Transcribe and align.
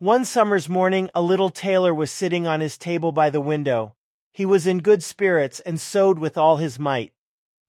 One 0.00 0.24
summer's 0.24 0.68
morning, 0.68 1.10
a 1.12 1.20
little 1.20 1.50
tailor 1.50 1.92
was 1.92 2.12
sitting 2.12 2.46
on 2.46 2.60
his 2.60 2.78
table 2.78 3.10
by 3.10 3.30
the 3.30 3.40
window. 3.40 3.96
He 4.32 4.46
was 4.46 4.64
in 4.64 4.78
good 4.78 5.02
spirits 5.02 5.58
and 5.58 5.80
sewed 5.80 6.20
with 6.20 6.38
all 6.38 6.58
his 6.58 6.78
might. 6.78 7.12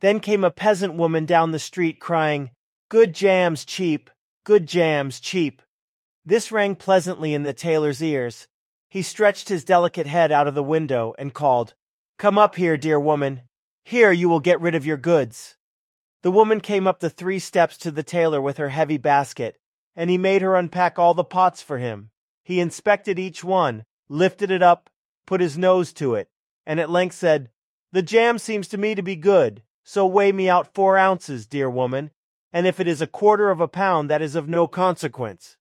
Then 0.02 0.20
came 0.20 0.44
a 0.44 0.52
peasant 0.52 0.94
woman 0.94 1.26
down 1.26 1.50
the 1.50 1.57
street 1.57 2.00
crying, 2.00 2.52
Good 2.88 3.15
jams 3.15 3.65
cheap, 3.65 4.12
good 4.44 4.68
jams 4.68 5.20
cheap. 5.20 5.63
This 6.23 6.52
rang 6.52 6.76
pleasantly 6.76 7.34
in 7.34 7.42
the 7.42 7.52
tailor's 7.52 8.00
ears. 8.00 8.48
He 8.91 9.02
stretched 9.02 9.50
his 9.50 9.64
delicate 9.64 10.05
head 10.05 10.32
out 10.32 10.46
of 10.48 10.54
the 10.54 10.61
window 10.61 11.16
and 11.18 11.34
called, 11.34 11.73
Come 12.20 12.38
up 12.38 12.57
here, 12.57 12.77
dear 12.77 13.00
woman. 13.00 13.41
Here 13.84 14.11
you 14.11 14.30
will 14.30 14.39
get 14.39 14.61
rid 14.61 14.75
of 14.75 14.86
your 14.86 14.98
goods. 14.98 15.57
The 16.21 16.30
woman 16.30 16.61
came 16.61 16.86
up 16.86 17.00
the 17.00 17.09
three 17.09 17.39
steps 17.39 17.75
to 17.80 17.89
the 17.89 18.04
tailor 18.04 18.39
with 18.39 18.57
her 18.57 18.70
heavy 18.70 18.98
basket, 18.98 19.57
and 19.96 20.11
he 20.11 20.20
made 20.20 20.43
her 20.43 20.55
unpack 20.55 21.00
all 21.00 21.16
the 21.16 21.23
pots 21.23 21.64
for 21.64 21.80
him. 21.80 22.11
He 22.50 22.59
inspected 22.59 23.20
each 23.20 23.43
one, 23.43 23.86
lifted 24.08 24.49
it 24.49 24.63
up, 24.63 24.89
put 25.27 25.39
his 25.39 25.55
nose 25.55 25.94
to 25.94 26.16
it, 26.16 26.31
and 26.66 26.80
at 26.80 26.89
length 26.89 27.13
said, 27.13 27.52
The 27.91 28.02
jam 28.02 28.39
seems 28.39 28.67
to 28.70 28.77
me 28.80 28.95
to 28.95 29.03
be 29.03 29.16
good, 29.16 29.62
so 29.84 30.08
weigh 30.08 30.31
me 30.31 30.49
out 30.49 30.73
four 30.73 30.98
ounces, 30.98 31.45
dear 31.45 31.70
woman, 31.70 32.09
and 32.52 32.66
if 32.66 32.80
it 32.80 32.88
is 32.88 33.03
a 33.03 33.05
quarter 33.05 33.52
of 33.52 33.62
a 33.62 33.67
pound, 33.67 34.09
that 34.09 34.23
is 34.23 34.34
of 34.34 34.49
no 34.49 34.66
consequence. 34.66 35.58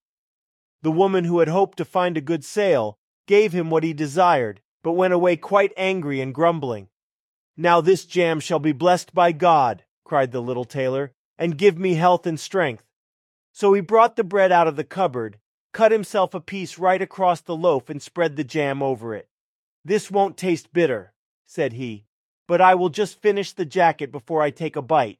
The 0.81 0.91
woman 0.91 1.25
who 1.25 1.41
had 1.41 1.49
hoped 1.49 1.77
to 1.77 1.85
find 1.85 2.17
a 2.17 2.23
good 2.23 2.43
sale 2.43 2.97
gave 3.27 3.53
him 3.53 3.69
what 3.69 3.85
he 3.85 3.93
desired, 3.93 4.63
but 4.83 4.93
went 4.93 5.13
away 5.13 5.37
quite 5.37 5.75
angry 5.77 6.23
and 6.23 6.35
grumbling. 6.35 6.89
Now 7.55 7.83
this 7.83 8.07
jam 8.07 8.41
shall 8.41 8.61
be 8.61 8.73
blessed 8.73 9.13
by 9.13 9.33
God, 9.33 9.85
cried 10.05 10.33
the 10.33 10.41
little 10.41 10.65
tailor, 10.65 11.13
and 11.37 11.59
give 11.59 11.77
me 11.77 11.97
health 11.97 12.27
and 12.27 12.41
strength. 12.41 12.85
So 13.53 13.75
he 13.75 13.83
brought 13.83 14.17
the 14.17 14.25
bread 14.25 14.51
out 14.51 14.67
of 14.67 14.77
the 14.77 14.85
cupboard, 14.85 15.39
cut 15.73 15.93
himself 15.93 16.35
a 16.35 16.41
piece 16.41 16.79
right 16.79 17.01
across 17.01 17.41
the 17.41 17.57
loaf, 17.57 17.89
and 17.89 18.03
spread 18.03 18.37
the 18.37 18.45
jam 18.45 18.83
over 18.83 19.15
it. 19.15 19.29
This 19.85 20.11
won't 20.11 20.37
taste 20.37 20.73
bitter, 20.73 21.13
said 21.47 21.75
he, 21.75 22.05
but 22.47 22.61
I 22.61 22.75
will 22.75 22.89
just 22.89 23.21
finish 23.21 23.53
the 23.53 23.65
jacket 23.65 24.11
before 24.11 24.43
I 24.43 24.51
take 24.51 24.77
a 24.77 24.83
bite. 24.83 25.19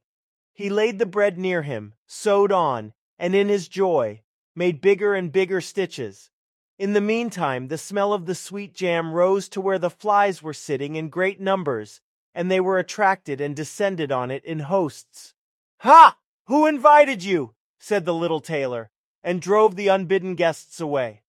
He 0.53 0.71
laid 0.71 0.99
the 0.99 1.07
bread 1.07 1.39
near 1.39 1.63
him, 1.63 1.95
sewed 2.07 2.51
on, 2.51 2.93
and 3.19 3.35
in 3.35 3.49
his 3.49 3.69
joy, 3.69 4.23
made 4.55 4.81
bigger 4.81 5.15
and 5.15 5.31
bigger 5.31 5.61
stitches. 5.61 6.31
In 6.79 6.93
the 6.93 7.01
meantime, 7.01 7.69
the 7.69 7.79
smell 7.79 8.13
of 8.13 8.27
the 8.27 8.35
sweet 8.35 8.75
jam 8.75 9.13
rose 9.13 9.49
to 9.51 9.61
where 9.61 9.79
the 9.79 9.91
flies 9.91 10.43
were 10.43 10.55
sitting 10.55 10.97
in 10.97 11.09
great 11.09 11.41
numbers, 11.41 12.01
and 12.35 12.51
they 12.51 12.61
were 12.61 12.79
attracted 12.79 13.41
and 13.41 13.55
descended 13.55 14.13
on 14.13 14.31
it 14.31 14.45
in 14.45 14.61
hosts. 14.61 15.35
Ha! 15.81 16.17
Who 16.47 16.67
invited 16.67 17.23
you? 17.25 17.55
said 17.79 18.05
the 18.05 18.15
little 18.15 18.41
tailor, 18.41 18.91
and 19.23 19.41
drove 19.43 19.77
the 19.77 19.89
unbidden 19.89 20.35
guests 20.35 20.81
away. 20.81 21.23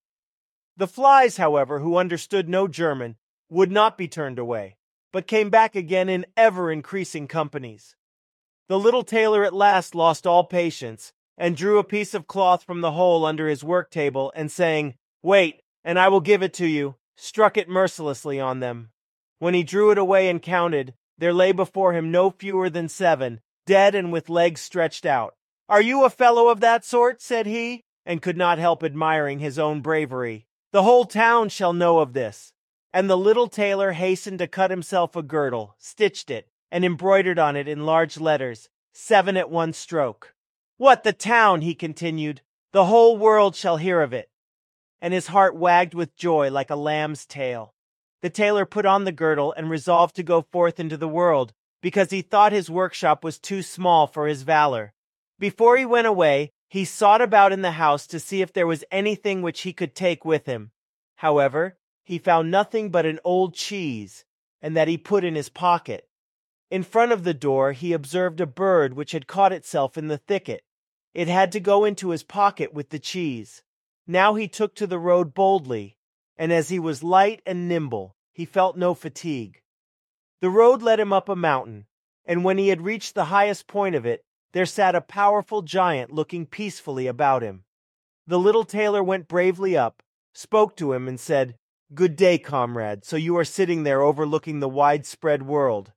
The 0.77 0.87
flies, 0.87 1.37
however, 1.37 1.79
who 1.79 1.97
understood 1.97 2.47
no 2.47 2.67
German, 2.67 3.17
would 3.49 3.71
not 3.71 3.97
be 3.97 4.07
turned 4.07 4.39
away, 4.39 4.77
but 5.11 5.27
came 5.27 5.49
back 5.49 5.75
again 5.75 6.07
in 6.07 6.25
ever 6.37 6.71
increasing 6.71 7.27
companies. 7.27 7.95
The 8.67 8.79
little 8.79 9.03
tailor 9.03 9.43
at 9.43 9.53
last 9.53 9.95
lost 9.95 10.27
all 10.27 10.43
patience, 10.43 11.11
and 11.37 11.57
drew 11.57 11.79
a 11.79 11.83
piece 11.83 12.13
of 12.13 12.27
cloth 12.27 12.63
from 12.63 12.81
the 12.81 12.91
hole 12.91 13.25
under 13.25 13.47
his 13.47 13.63
work 13.63 13.89
table, 13.89 14.31
and 14.35 14.51
saying, 14.51 14.95
Wait, 15.23 15.61
and 15.83 15.97
I 15.97 16.07
will 16.09 16.21
give 16.21 16.43
it 16.43 16.53
to 16.55 16.67
you, 16.67 16.95
struck 17.15 17.57
it 17.57 17.67
mercilessly 17.67 18.39
on 18.39 18.59
them. 18.59 18.91
When 19.39 19.53
he 19.53 19.63
drew 19.63 19.91
it 19.91 19.97
away 19.97 20.29
and 20.29 20.41
counted, 20.41 20.93
there 21.17 21.33
lay 21.33 21.51
before 21.51 21.93
him 21.93 22.11
no 22.11 22.29
fewer 22.29 22.69
than 22.69 22.87
seven, 22.87 23.41
dead 23.65 23.95
and 23.95 24.11
with 24.11 24.29
legs 24.29 24.61
stretched 24.61 25.05
out. 25.05 25.35
Are 25.69 25.81
you 25.81 26.03
a 26.03 26.09
fellow 26.09 26.47
of 26.47 26.61
that 26.61 26.83
sort? 26.83 27.21
said 27.21 27.45
he, 27.45 27.83
and 28.03 28.23
could 28.23 28.37
not 28.37 28.57
help 28.57 28.83
admiring 28.83 29.37
his 29.37 29.59
own 29.59 29.81
bravery. 29.81 30.47
The 30.71 30.81
whole 30.81 31.05
town 31.05 31.49
shall 31.49 31.73
know 31.73 31.99
of 31.99 32.13
this. 32.13 32.53
And 32.91 33.07
the 33.07 33.15
little 33.15 33.47
tailor 33.47 33.91
hastened 33.91 34.39
to 34.39 34.47
cut 34.47 34.71
himself 34.71 35.15
a 35.15 35.21
girdle, 35.21 35.75
stitched 35.77 36.31
it, 36.31 36.47
and 36.71 36.83
embroidered 36.83 37.37
on 37.37 37.55
it 37.55 37.67
in 37.67 37.85
large 37.85 38.19
letters, 38.19 38.67
seven 38.93 39.37
at 39.37 39.51
one 39.51 39.71
stroke. 39.73 40.33
What, 40.77 41.03
the 41.03 41.13
town, 41.13 41.61
he 41.61 41.75
continued, 41.75 42.41
the 42.71 42.85
whole 42.85 43.15
world 43.15 43.55
shall 43.55 43.77
hear 43.77 44.01
of 44.01 44.11
it. 44.11 44.31
And 44.99 45.13
his 45.13 45.27
heart 45.27 45.55
wagged 45.55 45.93
with 45.93 46.15
joy 46.15 46.49
like 46.49 46.71
a 46.71 46.75
lamb's 46.75 47.27
tail. 47.27 47.75
The 48.23 48.31
tailor 48.31 48.65
put 48.65 48.87
on 48.87 49.03
the 49.03 49.11
girdle 49.11 49.53
and 49.55 49.69
resolved 49.69 50.15
to 50.15 50.23
go 50.23 50.41
forth 50.41 50.79
into 50.79 50.97
the 50.97 51.07
world, 51.07 51.53
because 51.79 52.09
he 52.09 52.23
thought 52.23 52.53
his 52.53 52.71
workshop 52.71 53.23
was 53.23 53.37
too 53.37 53.61
small 53.61 54.07
for 54.07 54.25
his 54.25 54.41
valor. 54.41 54.93
Before 55.39 55.77
he 55.77 55.85
went 55.85 56.05
away, 56.05 56.51
he 56.67 56.83
sought 56.83 57.21
about 57.21 57.53
in 57.53 57.61
the 57.61 57.71
house 57.71 58.05
to 58.07 58.19
see 58.19 58.41
if 58.41 58.51
there 58.51 58.67
was 58.67 58.83
anything 58.91 59.41
which 59.41 59.61
he 59.61 59.71
could 59.73 59.95
take 59.95 60.25
with 60.25 60.45
him. 60.45 60.71
However, 61.15 61.77
he 62.03 62.17
found 62.17 62.51
nothing 62.51 62.91
but 62.91 63.05
an 63.05 63.19
old 63.23 63.55
cheese, 63.55 64.25
and 64.61 64.75
that 64.75 64.89
he 64.89 64.97
put 64.97 65.23
in 65.23 65.35
his 65.35 65.49
pocket. 65.49 66.07
In 66.69 66.83
front 66.83 67.11
of 67.11 67.23
the 67.23 67.33
door 67.33 67.71
he 67.71 67.93
observed 67.93 68.41
a 68.41 68.45
bird 68.45 68.93
which 68.93 69.13
had 69.13 69.27
caught 69.27 69.53
itself 69.53 69.97
in 69.97 70.07
the 70.07 70.17
thicket. 70.17 70.63
It 71.13 71.27
had 71.27 71.51
to 71.53 71.59
go 71.59 71.85
into 71.85 72.09
his 72.09 72.23
pocket 72.23 72.73
with 72.73 72.89
the 72.89 72.99
cheese. 72.99 73.63
Now 74.05 74.35
he 74.35 74.47
took 74.47 74.75
to 74.75 74.87
the 74.87 74.99
road 74.99 75.33
boldly, 75.33 75.97
and 76.37 76.51
as 76.51 76.69
he 76.69 76.79
was 76.79 77.01
light 77.01 77.41
and 77.45 77.67
nimble, 77.67 78.15
he 78.33 78.45
felt 78.45 78.77
no 78.77 78.93
fatigue. 78.93 79.61
The 80.41 80.49
road 80.49 80.81
led 80.81 80.99
him 80.99 81.13
up 81.13 81.29
a 81.29 81.35
mountain, 81.35 81.87
and 82.25 82.43
when 82.43 82.57
he 82.57 82.67
had 82.67 82.81
reached 82.81 83.15
the 83.15 83.25
highest 83.25 83.67
point 83.67 83.95
of 83.95 84.05
it, 84.05 84.23
there 84.51 84.65
sat 84.65 84.95
a 84.95 85.01
powerful 85.01 85.61
giant 85.61 86.11
looking 86.11 86.45
peacefully 86.45 87.07
about 87.07 87.41
him. 87.41 87.63
The 88.25 88.39
little 88.39 88.63
tailor 88.63 89.03
went 89.03 89.27
bravely 89.27 89.77
up, 89.77 90.01
spoke 90.33 90.75
to 90.77 90.93
him, 90.93 91.07
and 91.07 91.19
said, 91.19 91.55
Good 91.93 92.15
day, 92.15 92.37
comrade. 92.37 93.03
So 93.03 93.15
you 93.15 93.35
are 93.37 93.45
sitting 93.45 93.83
there 93.83 94.01
overlooking 94.01 94.59
the 94.59 94.69
widespread 94.69 95.43
world. 95.43 95.91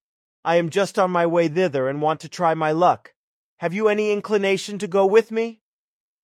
I 0.44 0.56
am 0.56 0.70
just 0.70 0.98
on 0.98 1.10
my 1.10 1.26
way 1.26 1.48
thither 1.48 1.88
and 1.88 2.00
want 2.00 2.20
to 2.20 2.28
try 2.28 2.54
my 2.54 2.72
luck. 2.72 3.12
Have 3.58 3.74
you 3.74 3.88
any 3.88 4.10
inclination 4.10 4.78
to 4.78 4.88
go 4.88 5.06
with 5.06 5.30
me? 5.30 5.60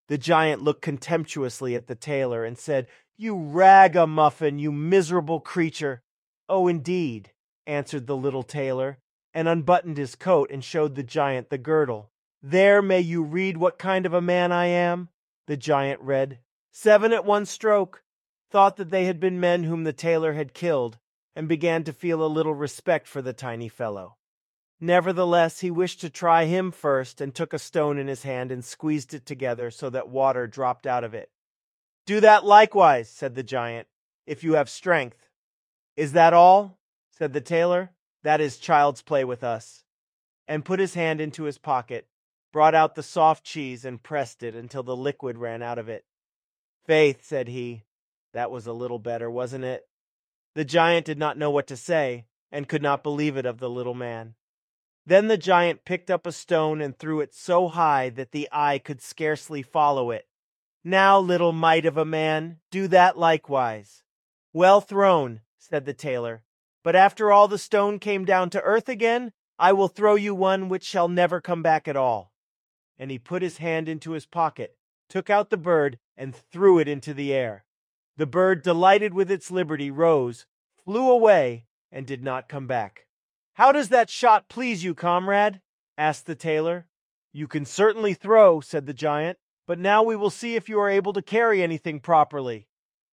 The 0.09 0.19
giant 0.19 0.63
looked 0.63 0.83
contemptuously 0.83 1.75
at 1.75 1.87
the 1.87 1.95
tailor 1.95 2.45
and 2.45 2.59
said, 2.59 2.89
You 3.17 3.37
ragamuffin, 3.37 4.59
you 4.59 4.73
miserable 4.73 5.41
creature. 5.41 6.03
Oh, 6.49 6.67
indeed, 6.67 7.33
answered 7.67 8.07
the 8.07 8.17
little 8.17 8.43
tailor, 8.43 8.99
and 9.35 9.47
unbuttoned 9.47 9.99
his 9.99 10.15
coat 10.15 10.51
and 10.51 10.65
showed 10.65 10.95
the 10.95 11.03
giant 11.03 11.51
the 11.51 11.59
girdle. 11.59 12.11
There 12.43 12.81
may 12.83 13.01
you 13.01 13.25
read 13.25 13.57
what 13.57 13.79
kind 13.79 14.07
of 14.07 14.15
a 14.15 14.21
man 14.21 14.53
I 14.53 14.67
am. 14.67 15.09
The 15.47 15.57
giant 15.57 16.01
read, 16.01 16.39
Seven 16.71 17.13
at 17.13 17.25
one 17.25 17.47
stroke, 17.47 18.05
thought 18.51 18.77
that 18.77 18.91
they 18.91 19.07
had 19.07 19.19
been 19.19 19.41
men 19.41 19.65
whom 19.65 19.85
the 19.85 19.93
tailor 19.93 20.35
had 20.35 20.55
killed, 20.55 20.99
and 21.35 21.49
began 21.49 21.83
to 21.85 21.93
feel 21.93 22.25
a 22.25 22.27
little 22.27 22.55
respect 22.55 23.09
for 23.09 23.23
the 23.23 23.33
tiny 23.33 23.69
fellow. 23.69 24.17
Nevertheless, 24.81 25.61
he 25.61 25.71
wished 25.71 26.01
to 26.03 26.11
try 26.11 26.45
him 26.45 26.71
first 26.71 27.21
and 27.21 27.35
took 27.35 27.53
a 27.53 27.59
stone 27.59 27.99
in 27.99 28.07
his 28.07 28.23
hand 28.23 28.53
and 28.53 28.65
squeezed 28.65 29.13
it 29.13 29.27
together 29.27 29.71
so 29.71 29.91
that 29.91 30.09
water 30.09 30.47
dropped 30.47 30.87
out 30.87 31.03
of 31.03 31.15
it. 31.15 31.31
Do 32.07 32.21
that 32.21 32.45
likewise, 32.45 33.11
said 33.11 33.35
the 33.35 33.43
giant, 33.43 33.89
if 34.27 34.45
you 34.45 34.53
have 34.55 34.71
strength. 34.71 35.29
Is 35.97 36.13
that 36.13 36.33
all? 36.33 36.79
said 37.11 37.33
the 37.33 37.41
tailor. 37.41 37.91
That 38.23 38.41
is 38.41 38.59
child's 38.59 39.03
play 39.03 39.25
with 39.25 39.43
us. 39.43 39.83
And 40.47 40.65
put 40.65 40.79
his 40.79 40.95
hand 40.95 41.21
into 41.21 41.43
his 41.43 41.59
pocket, 41.59 42.07
brought 42.53 42.75
out 42.75 42.95
the 42.95 43.03
soft 43.03 43.45
cheese, 43.45 43.85
and 43.85 44.03
pressed 44.03 44.43
it 44.43 44.55
until 44.55 44.83
the 44.83 44.97
liquid 44.97 45.39
ran 45.39 45.63
out 45.63 45.79
of 45.79 45.89
it. 45.89 46.05
Faith, 46.87 47.25
said 47.25 47.49
he, 47.49 47.85
that 48.33 48.51
was 48.51 48.67
a 48.67 48.73
little 48.73 48.99
better, 48.99 49.31
wasn't 49.31 49.65
it? 49.65 49.87
The 50.55 50.65
giant 50.65 51.07
did 51.07 51.19
not 51.19 51.39
know 51.39 51.51
what 51.51 51.67
to 51.69 51.77
say, 51.77 52.27
and 52.51 52.69
could 52.69 52.83
not 52.83 53.03
believe 53.03 53.37
it 53.37 53.47
of 53.47 53.59
the 53.59 53.71
little 53.71 53.95
man. 53.95 54.35
Then 55.07 55.29
the 55.29 55.39
giant 55.39 55.85
picked 55.85 56.11
up 56.11 56.27
a 56.27 56.33
stone 56.33 56.81
and 56.81 56.97
threw 56.97 57.21
it 57.21 57.35
so 57.35 57.69
high 57.69 58.11
that 58.11 58.33
the 58.33 58.49
eye 58.53 58.79
could 58.79 59.01
scarcely 59.01 59.63
follow 59.63 60.11
it. 60.11 60.27
Now, 60.85 61.19
little 61.19 61.53
mite 61.53 61.87
of 61.87 61.97
a 61.97 62.05
man, 62.05 62.61
do 62.71 62.89
that 62.89 63.19
likewise. 63.19 64.03
Well 64.53 64.81
thrown, 64.81 65.41
said 65.59 65.85
the 65.85 65.95
tailor, 65.95 66.43
but 66.83 66.97
after 66.97 67.31
all 67.33 67.49
the 67.49 67.59
stone 67.59 67.99
came 67.99 68.25
down 68.25 68.51
to 68.51 68.63
earth 68.63 68.89
again, 68.89 69.33
I 69.59 69.73
will 69.73 69.89
throw 69.89 70.15
you 70.15 70.35
one 70.35 70.69
which 70.69 70.85
shall 70.85 71.09
never 71.09 71.41
come 71.41 71.63
back 71.63 71.89
at 71.89 71.97
all. 71.97 72.33
And 72.99 73.11
he 73.11 73.19
put 73.19 73.43
his 73.43 73.59
hand 73.59 73.89
into 73.89 74.13
his 74.13 74.27
pocket, 74.27 74.77
took 75.09 75.31
out 75.31 75.51
the 75.51 75.57
bird, 75.57 75.99
and 76.17 76.35
threw 76.35 76.79
it 76.79 76.89
into 76.89 77.15
the 77.15 77.33
air. 77.33 77.65
The 78.17 78.27
bird, 78.27 78.63
delighted 78.63 79.15
with 79.15 79.31
its 79.31 79.51
liberty, 79.51 79.91
rose, 79.91 80.47
flew 80.85 81.11
away, 81.11 81.67
and 81.93 82.07
did 82.07 82.23
not 82.23 82.49
come 82.49 82.67
back. 82.67 83.07
How 83.55 83.73
does 83.73 83.89
that 83.89 84.11
shot 84.11 84.49
please 84.49 84.85
you, 84.85 84.95
comrade? 84.95 85.61
asked 85.97 86.27
the 86.27 86.35
tailor. 86.35 86.87
You 87.33 87.47
can 87.47 87.65
certainly 87.65 88.15
throw, 88.15 88.61
said 88.61 88.87
the 88.87 88.95
giant, 88.95 89.39
but 89.67 89.79
now 89.79 90.03
we 90.03 90.17
will 90.17 90.31
see 90.31 90.57
if 90.57 90.69
you 90.69 90.81
are 90.81 90.89
able 90.89 91.13
to 91.13 91.23
carry 91.23 91.63
anything 91.63 92.01
properly. 92.01 92.69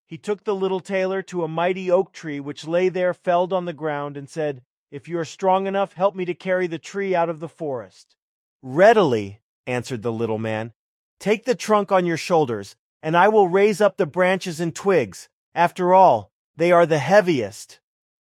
He 0.08 0.18
took 0.18 0.44
the 0.44 0.56
little 0.56 0.80
tailor 0.80 1.22
to 1.24 1.44
a 1.44 1.48
mighty 1.48 1.90
oak 1.90 2.14
tree 2.14 2.40
which 2.40 2.68
lay 2.68 2.90
there 2.90 3.14
felled 3.14 3.52
on 3.52 3.66
the 3.66 3.74
ground 3.74 4.18
and 4.18 4.30
said, 4.30 4.62
If 4.92 5.08
you 5.08 5.18
are 5.20 5.26
strong 5.26 5.68
enough, 5.68 5.94
help 5.94 6.16
me 6.16 6.26
to 6.26 6.34
carry 6.34 6.68
the 6.68 6.80
tree 6.80 7.16
out 7.16 7.30
of 7.30 7.40
the 7.40 7.50
forest. 7.50 8.16
Readily, 8.62 9.42
answered 9.68 10.02
the 10.02 10.12
little 10.12 10.38
man. 10.38 10.74
Take 11.20 11.46
the 11.46 11.56
trunk 11.56 11.92
on 11.92 12.06
your 12.06 12.18
shoulders, 12.18 12.76
and 13.02 13.16
I 13.16 13.28
will 13.28 13.48
raise 13.48 13.82
up 13.82 13.98
the 13.98 14.06
branches 14.06 14.60
and 14.60 14.76
twigs. 14.76 15.30
After 15.54 15.94
all, 15.94 16.32
they 16.56 16.72
are 16.72 16.86
the 16.86 17.00
heaviest. 17.00 17.80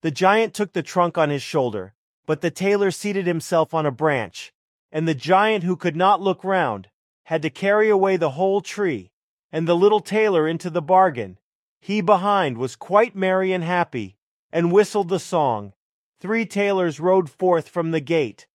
The 0.01 0.11
giant 0.11 0.53
took 0.53 0.73
the 0.73 0.83
trunk 0.83 1.17
on 1.17 1.29
his 1.29 1.41
shoulder, 1.41 1.93
but 2.25 2.41
the 2.41 2.51
tailor 2.51 2.91
seated 2.91 3.25
himself 3.25 3.73
on 3.73 3.85
a 3.85 3.91
branch, 3.91 4.53
and 4.91 5.07
the 5.07 5.15
giant 5.15 5.63
who 5.63 5.75
could 5.75 5.95
not 5.95 6.21
look 6.21 6.43
round 6.43 6.89
had 7.23 7.41
to 7.41 7.49
carry 7.49 7.89
away 7.89 8.15
the 8.15 8.31
whole 8.31 8.61
tree, 8.61 9.11
and 9.51 9.67
the 9.67 9.75
little 9.75 9.99
tailor 9.99 10.47
into 10.47 10.69
the 10.69 10.81
bargain. 10.81 11.37
He 11.81 12.01
behind 12.01 12.57
was 12.57 12.75
quite 12.75 13.15
merry 13.15 13.51
and 13.53 13.63
happy, 13.63 14.17
and 14.51 14.71
whistled 14.71 15.09
the 15.09 15.19
song. 15.19 15.73
Three 16.19 16.45
tailors 16.45 16.99
rode 16.99 17.29
forth 17.29 17.67
from 17.69 17.91
the 17.91 17.99
gate, 17.99 18.47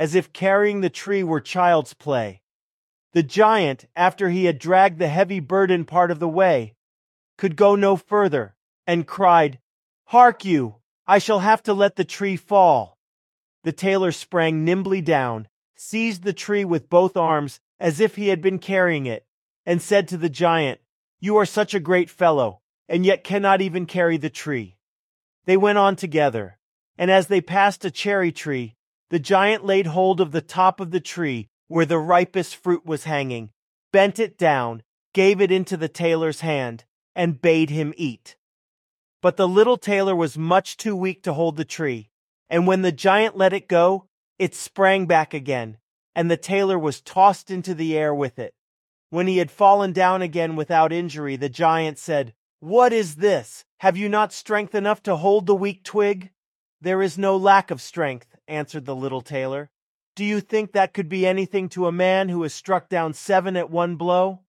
as 0.00 0.14
if 0.14 0.32
carrying 0.32 0.80
the 0.80 0.88
tree 0.88 1.22
were 1.22 1.42
child's 1.42 1.92
play. 1.92 2.40
The 3.12 3.22
giant, 3.22 3.84
after 3.94 4.30
he 4.30 4.46
had 4.46 4.58
dragged 4.58 4.98
the 4.98 5.08
heavy 5.08 5.40
burden 5.40 5.84
part 5.84 6.10
of 6.10 6.18
the 6.18 6.28
way, 6.28 6.74
could 7.36 7.54
go 7.54 7.74
no 7.74 7.98
further, 7.98 8.56
and 8.86 9.06
cried, 9.06 9.58
Hark 10.06 10.42
you, 10.42 10.76
I 11.06 11.18
shall 11.18 11.40
have 11.40 11.62
to 11.64 11.74
let 11.74 11.96
the 11.96 12.04
tree 12.04 12.36
fall. 12.36 12.96
The 13.62 13.72
tailor 13.72 14.10
sprang 14.10 14.64
nimbly 14.64 15.02
down, 15.02 15.48
seized 15.76 16.22
the 16.22 16.32
tree 16.32 16.64
with 16.64 16.88
both 16.88 17.14
arms 17.14 17.60
as 17.78 18.00
if 18.00 18.16
he 18.16 18.28
had 18.28 18.40
been 18.40 18.58
carrying 18.58 19.04
it, 19.04 19.26
and 19.66 19.82
said 19.82 20.08
to 20.08 20.16
the 20.16 20.30
giant, 20.30 20.80
You 21.20 21.36
are 21.36 21.44
such 21.44 21.74
a 21.74 21.80
great 21.80 22.08
fellow, 22.08 22.62
and 22.88 23.04
yet 23.04 23.22
cannot 23.22 23.60
even 23.60 23.84
carry 23.84 24.16
the 24.16 24.30
tree. 24.30 24.78
They 25.44 25.58
went 25.58 25.76
on 25.76 25.96
together, 25.96 26.58
and 26.96 27.10
as 27.10 27.26
they 27.26 27.42
passed 27.42 27.84
a 27.84 27.90
cherry 27.90 28.32
tree, 28.32 28.76
the 29.10 29.18
giant 29.18 29.64
laid 29.64 29.88
hold 29.88 30.20
of 30.20 30.32
the 30.32 30.40
top 30.40 30.80
of 30.80 30.92
the 30.92 31.00
tree 31.00 31.48
where 31.68 31.86
the 31.86 31.98
ripest 31.98 32.56
fruit 32.56 32.86
was 32.86 33.04
hanging, 33.04 33.50
bent 33.92 34.18
it 34.18 34.38
down, 34.38 34.82
gave 35.12 35.40
it 35.40 35.50
into 35.50 35.76
the 35.76 35.88
tailor's 35.88 36.40
hand, 36.40 36.84
and 37.14 37.42
bade 37.42 37.70
him 37.70 37.92
eat. 37.96 38.36
But 39.20 39.36
the 39.36 39.48
little 39.48 39.76
tailor 39.76 40.16
was 40.16 40.38
much 40.38 40.76
too 40.76 40.96
weak 40.96 41.22
to 41.24 41.32
hold 41.32 41.56
the 41.56 41.64
tree, 41.64 42.08
and 42.48 42.66
when 42.66 42.82
the 42.82 42.92
giant 42.92 43.36
let 43.36 43.52
it 43.52 43.68
go, 43.68 44.06
it 44.38 44.54
sprang 44.54 45.06
back 45.06 45.34
again, 45.34 45.78
and 46.14 46.30
the 46.30 46.36
tailor 46.36 46.78
was 46.78 47.00
tossed 47.00 47.50
into 47.50 47.74
the 47.74 47.96
air 47.96 48.14
with 48.14 48.38
it. 48.38 48.54
When 49.10 49.26
he 49.26 49.38
had 49.38 49.50
fallen 49.50 49.92
down 49.92 50.22
again 50.22 50.54
without 50.54 50.92
injury, 50.92 51.36
the 51.36 51.48
giant 51.48 51.98
said, 51.98 52.32
What 52.60 52.92
is 52.92 53.16
this? 53.16 53.64
Have 53.80 53.96
you 53.96 54.08
not 54.08 54.32
strength 54.32 54.74
enough 54.74 55.02
to 55.04 55.16
hold 55.16 55.46
the 55.46 55.54
weak 55.54 55.82
twig? 55.82 56.30
There 56.82 57.02
is 57.02 57.18
no 57.18 57.36
lack 57.36 57.70
of 57.70 57.82
strength, 57.82 58.36
answered 58.48 58.86
the 58.86 58.96
little 58.96 59.20
tailor. 59.20 59.70
Do 60.16 60.24
you 60.24 60.40
think 60.40 60.72
that 60.72 60.94
could 60.94 61.08
be 61.08 61.26
anything 61.26 61.68
to 61.70 61.86
a 61.86 61.92
man 61.92 62.28
who 62.28 62.42
has 62.42 62.54
struck 62.54 62.88
down 62.88 63.12
seven 63.12 63.56
at 63.56 63.70
one 63.70 63.96
blow? 63.96 64.40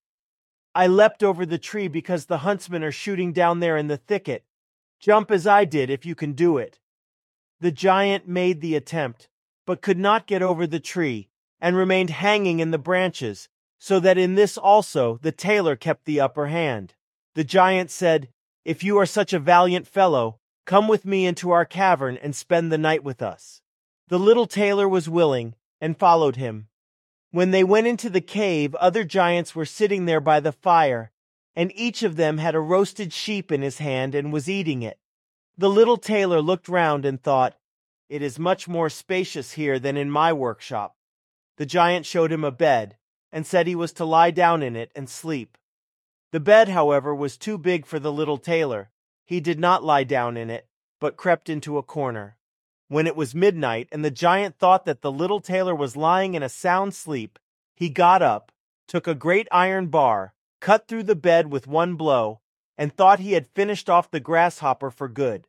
I 0.74 0.88
leapt 0.88 1.24
over 1.24 1.46
the 1.46 1.58
tree 1.58 1.90
because 1.90 2.26
the 2.26 2.40
huntsmen 2.40 2.84
are 2.84 2.92
shooting 2.92 3.34
down 3.34 3.60
there 3.60 3.76
in 3.76 3.88
the 3.88 3.98
thicket. 3.98 4.46
Jump 5.00 5.30
as 5.30 5.46
I 5.46 5.66
did 5.66 5.90
if 5.90 6.06
you 6.06 6.16
can 6.16 6.34
do 6.34 6.58
it. 6.58 6.80
The 7.60 7.72
giant 7.72 8.28
made 8.28 8.62
the 8.62 8.76
attempt, 8.76 9.28
but 9.68 9.82
could 9.82 10.00
not 10.00 10.28
get 10.28 10.42
over 10.42 10.66
the 10.66 10.80
tree, 10.80 11.30
and 11.60 11.76
remained 11.76 12.10
hanging 12.10 12.60
in 12.60 12.72
the 12.72 12.78
branches, 12.78 13.50
so 13.78 14.00
that 14.00 14.18
in 14.18 14.36
this 14.36 14.58
also 14.58 15.20
the 15.22 15.32
tailor 15.32 15.76
kept 15.76 16.06
the 16.06 16.20
upper 16.20 16.48
hand. 16.48 16.96
The 17.36 17.44
giant 17.44 17.92
said, 17.92 18.30
If 18.64 18.84
you 18.84 18.98
are 18.98 19.06
such 19.06 19.34
a 19.34 19.40
valiant 19.40 19.88
fellow, 19.88 20.40
come 20.66 20.88
with 20.88 21.06
me 21.06 21.26
into 21.26 21.52
our 21.52 21.66
cavern 21.66 22.18
and 22.18 22.36
spend 22.36 22.72
the 22.72 22.78
night 22.78 23.04
with 23.04 23.22
us. 23.22 23.62
The 24.08 24.20
little 24.20 24.48
tailor 24.48 24.88
was 24.88 25.10
willing, 25.10 25.56
and 25.80 25.98
followed 25.98 26.36
him. 26.36 26.68
When 27.32 27.52
they 27.52 27.64
went 27.64 27.88
into 27.88 28.10
the 28.10 28.22
cave, 28.22 28.76
other 28.76 29.04
giants 29.04 29.56
were 29.56 29.66
sitting 29.66 30.06
there 30.06 30.20
by 30.20 30.40
the 30.40 30.52
fire, 30.52 31.12
and 31.56 31.72
each 31.76 32.04
of 32.04 32.16
them 32.16 32.38
had 32.38 32.56
a 32.56 32.60
roasted 32.60 33.14
sheep 33.14 33.52
in 33.52 33.62
his 33.62 33.78
hand 33.78 34.14
and 34.14 34.34
was 34.34 34.50
eating 34.50 34.82
it. 34.82 35.00
The 35.58 35.70
little 35.70 35.98
tailor 35.98 36.42
looked 36.42 36.68
round 36.68 37.06
and 37.06 37.22
thought, 37.22 37.58
It 38.10 38.22
is 38.22 38.38
much 38.38 38.68
more 38.68 38.90
spacious 38.90 39.54
here 39.54 39.80
than 39.80 39.96
in 39.98 40.12
my 40.12 40.34
workshop. 40.34 40.96
The 41.58 41.66
giant 41.66 42.06
showed 42.06 42.32
him 42.32 42.44
a 42.44 42.52
bed, 42.52 42.98
and 43.32 43.46
said 43.46 43.68
he 43.68 43.76
was 43.76 43.94
to 43.94 44.06
lie 44.06 44.32
down 44.32 44.62
in 44.64 44.76
it 44.76 44.92
and 44.96 45.10
sleep. 45.10 45.58
The 46.32 46.40
bed, 46.40 46.70
however, 46.70 47.14
was 47.14 47.38
too 47.38 47.58
big 47.58 47.86
for 47.86 48.00
the 48.00 48.12
little 48.12 48.38
tailor. 48.38 48.90
He 49.26 49.40
did 49.40 49.60
not 49.60 49.84
lie 49.84 50.04
down 50.04 50.38
in 50.38 50.50
it, 50.50 50.68
but 51.00 51.18
crept 51.18 51.50
into 51.50 51.78
a 51.78 51.84
corner. 51.84 52.38
When 52.88 53.08
it 53.08 53.16
was 53.16 53.34
midnight, 53.34 53.88
and 53.92 54.04
the 54.04 54.12
giant 54.12 54.58
thought 54.58 54.86
that 54.86 55.02
the 55.02 55.12
little 55.12 55.40
tailor 55.40 55.74
was 55.74 55.96
lying 55.96 56.34
in 56.34 56.44
a 56.44 56.50
sound 56.50 56.94
sleep, 56.94 57.40
he 57.74 57.90
got 57.90 58.22
up, 58.22 58.52
took 58.88 59.08
a 59.08 59.16
great 59.16 59.48
iron 59.52 59.88
bar, 59.88 60.34
cut 60.60 60.88
through 60.88 61.04
the 61.04 61.16
bed 61.16 61.52
with 61.52 61.68
one 61.68 61.96
blow, 61.96 62.42
and 62.78 62.94
thought 62.94 63.20
he 63.20 63.34
had 63.34 63.48
finished 63.56 63.90
off 63.90 64.12
the 64.12 64.20
grasshopper 64.20 64.92
for 64.92 65.08
good. 65.08 65.48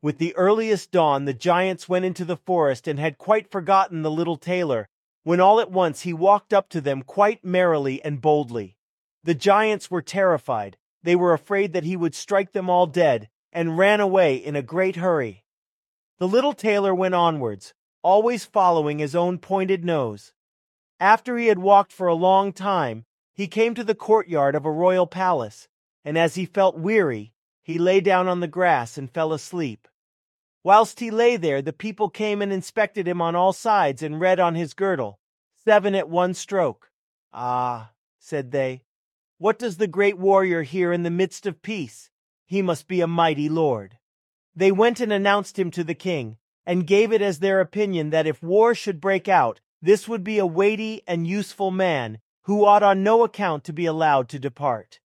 With 0.00 0.18
the 0.18 0.34
earliest 0.36 0.90
dawn, 0.90 1.24
the 1.24 1.34
giants 1.34 1.88
went 1.88 2.04
into 2.04 2.24
the 2.24 2.36
forest 2.36 2.88
and 2.88 2.98
had 2.98 3.18
quite 3.18 3.50
forgotten 3.50 4.02
the 4.02 4.10
little 4.10 4.36
tailor, 4.36 4.88
when 5.24 5.40
all 5.40 5.60
at 5.60 5.70
once 5.70 6.02
he 6.02 6.12
walked 6.12 6.52
up 6.52 6.68
to 6.70 6.80
them 6.80 7.02
quite 7.02 7.44
merrily 7.44 8.02
and 8.02 8.20
boldly. 8.20 8.76
The 9.24 9.34
giants 9.34 9.90
were 9.90 10.00
terrified. 10.00 10.76
They 11.08 11.16
were 11.16 11.32
afraid 11.32 11.72
that 11.72 11.84
he 11.84 11.96
would 11.96 12.14
strike 12.14 12.52
them 12.52 12.68
all 12.68 12.86
dead, 12.86 13.30
and 13.50 13.78
ran 13.78 13.98
away 13.98 14.36
in 14.36 14.54
a 14.54 14.60
great 14.60 14.96
hurry. 14.96 15.42
The 16.18 16.28
little 16.28 16.52
tailor 16.52 16.94
went 16.94 17.14
onwards, 17.14 17.72
always 18.02 18.44
following 18.44 18.98
his 18.98 19.16
own 19.16 19.38
pointed 19.38 19.86
nose. 19.86 20.34
After 21.00 21.38
he 21.38 21.46
had 21.46 21.60
walked 21.60 21.92
for 21.92 22.08
a 22.08 22.14
long 22.14 22.52
time, 22.52 23.06
he 23.32 23.48
came 23.48 23.74
to 23.74 23.84
the 23.84 23.94
courtyard 23.94 24.54
of 24.54 24.66
a 24.66 24.70
royal 24.70 25.06
palace, 25.06 25.66
and 26.04 26.18
as 26.18 26.34
he 26.34 26.44
felt 26.44 26.76
weary, 26.76 27.32
he 27.62 27.78
lay 27.78 28.02
down 28.02 28.28
on 28.28 28.40
the 28.40 28.46
grass 28.46 28.98
and 28.98 29.10
fell 29.10 29.32
asleep. 29.32 29.88
Whilst 30.62 31.00
he 31.00 31.10
lay 31.10 31.38
there, 31.38 31.62
the 31.62 31.72
people 31.72 32.10
came 32.10 32.42
and 32.42 32.52
inspected 32.52 33.08
him 33.08 33.22
on 33.22 33.34
all 33.34 33.54
sides 33.54 34.02
and 34.02 34.20
read 34.20 34.38
on 34.38 34.56
his 34.56 34.74
girdle, 34.74 35.20
Seven 35.54 35.94
at 35.94 36.10
one 36.10 36.34
stroke. 36.34 36.90
Ah, 37.32 37.92
said 38.18 38.50
they, 38.50 38.82
what 39.38 39.56
does 39.56 39.76
the 39.76 39.86
great 39.86 40.18
warrior 40.18 40.62
here 40.62 40.92
in 40.92 41.04
the 41.04 41.10
midst 41.10 41.46
of 41.46 41.62
peace? 41.62 42.10
He 42.44 42.60
must 42.60 42.88
be 42.88 43.00
a 43.00 43.06
mighty 43.06 43.48
lord. 43.48 43.96
They 44.54 44.72
went 44.72 44.98
and 44.98 45.12
announced 45.12 45.56
him 45.56 45.70
to 45.72 45.84
the 45.84 45.94
king, 45.94 46.38
and 46.66 46.88
gave 46.88 47.12
it 47.12 47.22
as 47.22 47.38
their 47.38 47.60
opinion 47.60 48.10
that 48.10 48.26
if 48.26 48.42
war 48.42 48.74
should 48.74 49.00
break 49.00 49.28
out, 49.28 49.60
this 49.80 50.08
would 50.08 50.24
be 50.24 50.38
a 50.38 50.46
weighty 50.46 51.02
and 51.06 51.24
useful 51.24 51.70
man, 51.70 52.18
who 52.42 52.64
ought 52.64 52.82
on 52.82 53.04
no 53.04 53.22
account 53.22 53.62
to 53.62 53.72
be 53.72 53.86
allowed 53.86 54.28
to 54.30 54.40
depart. 54.40 54.98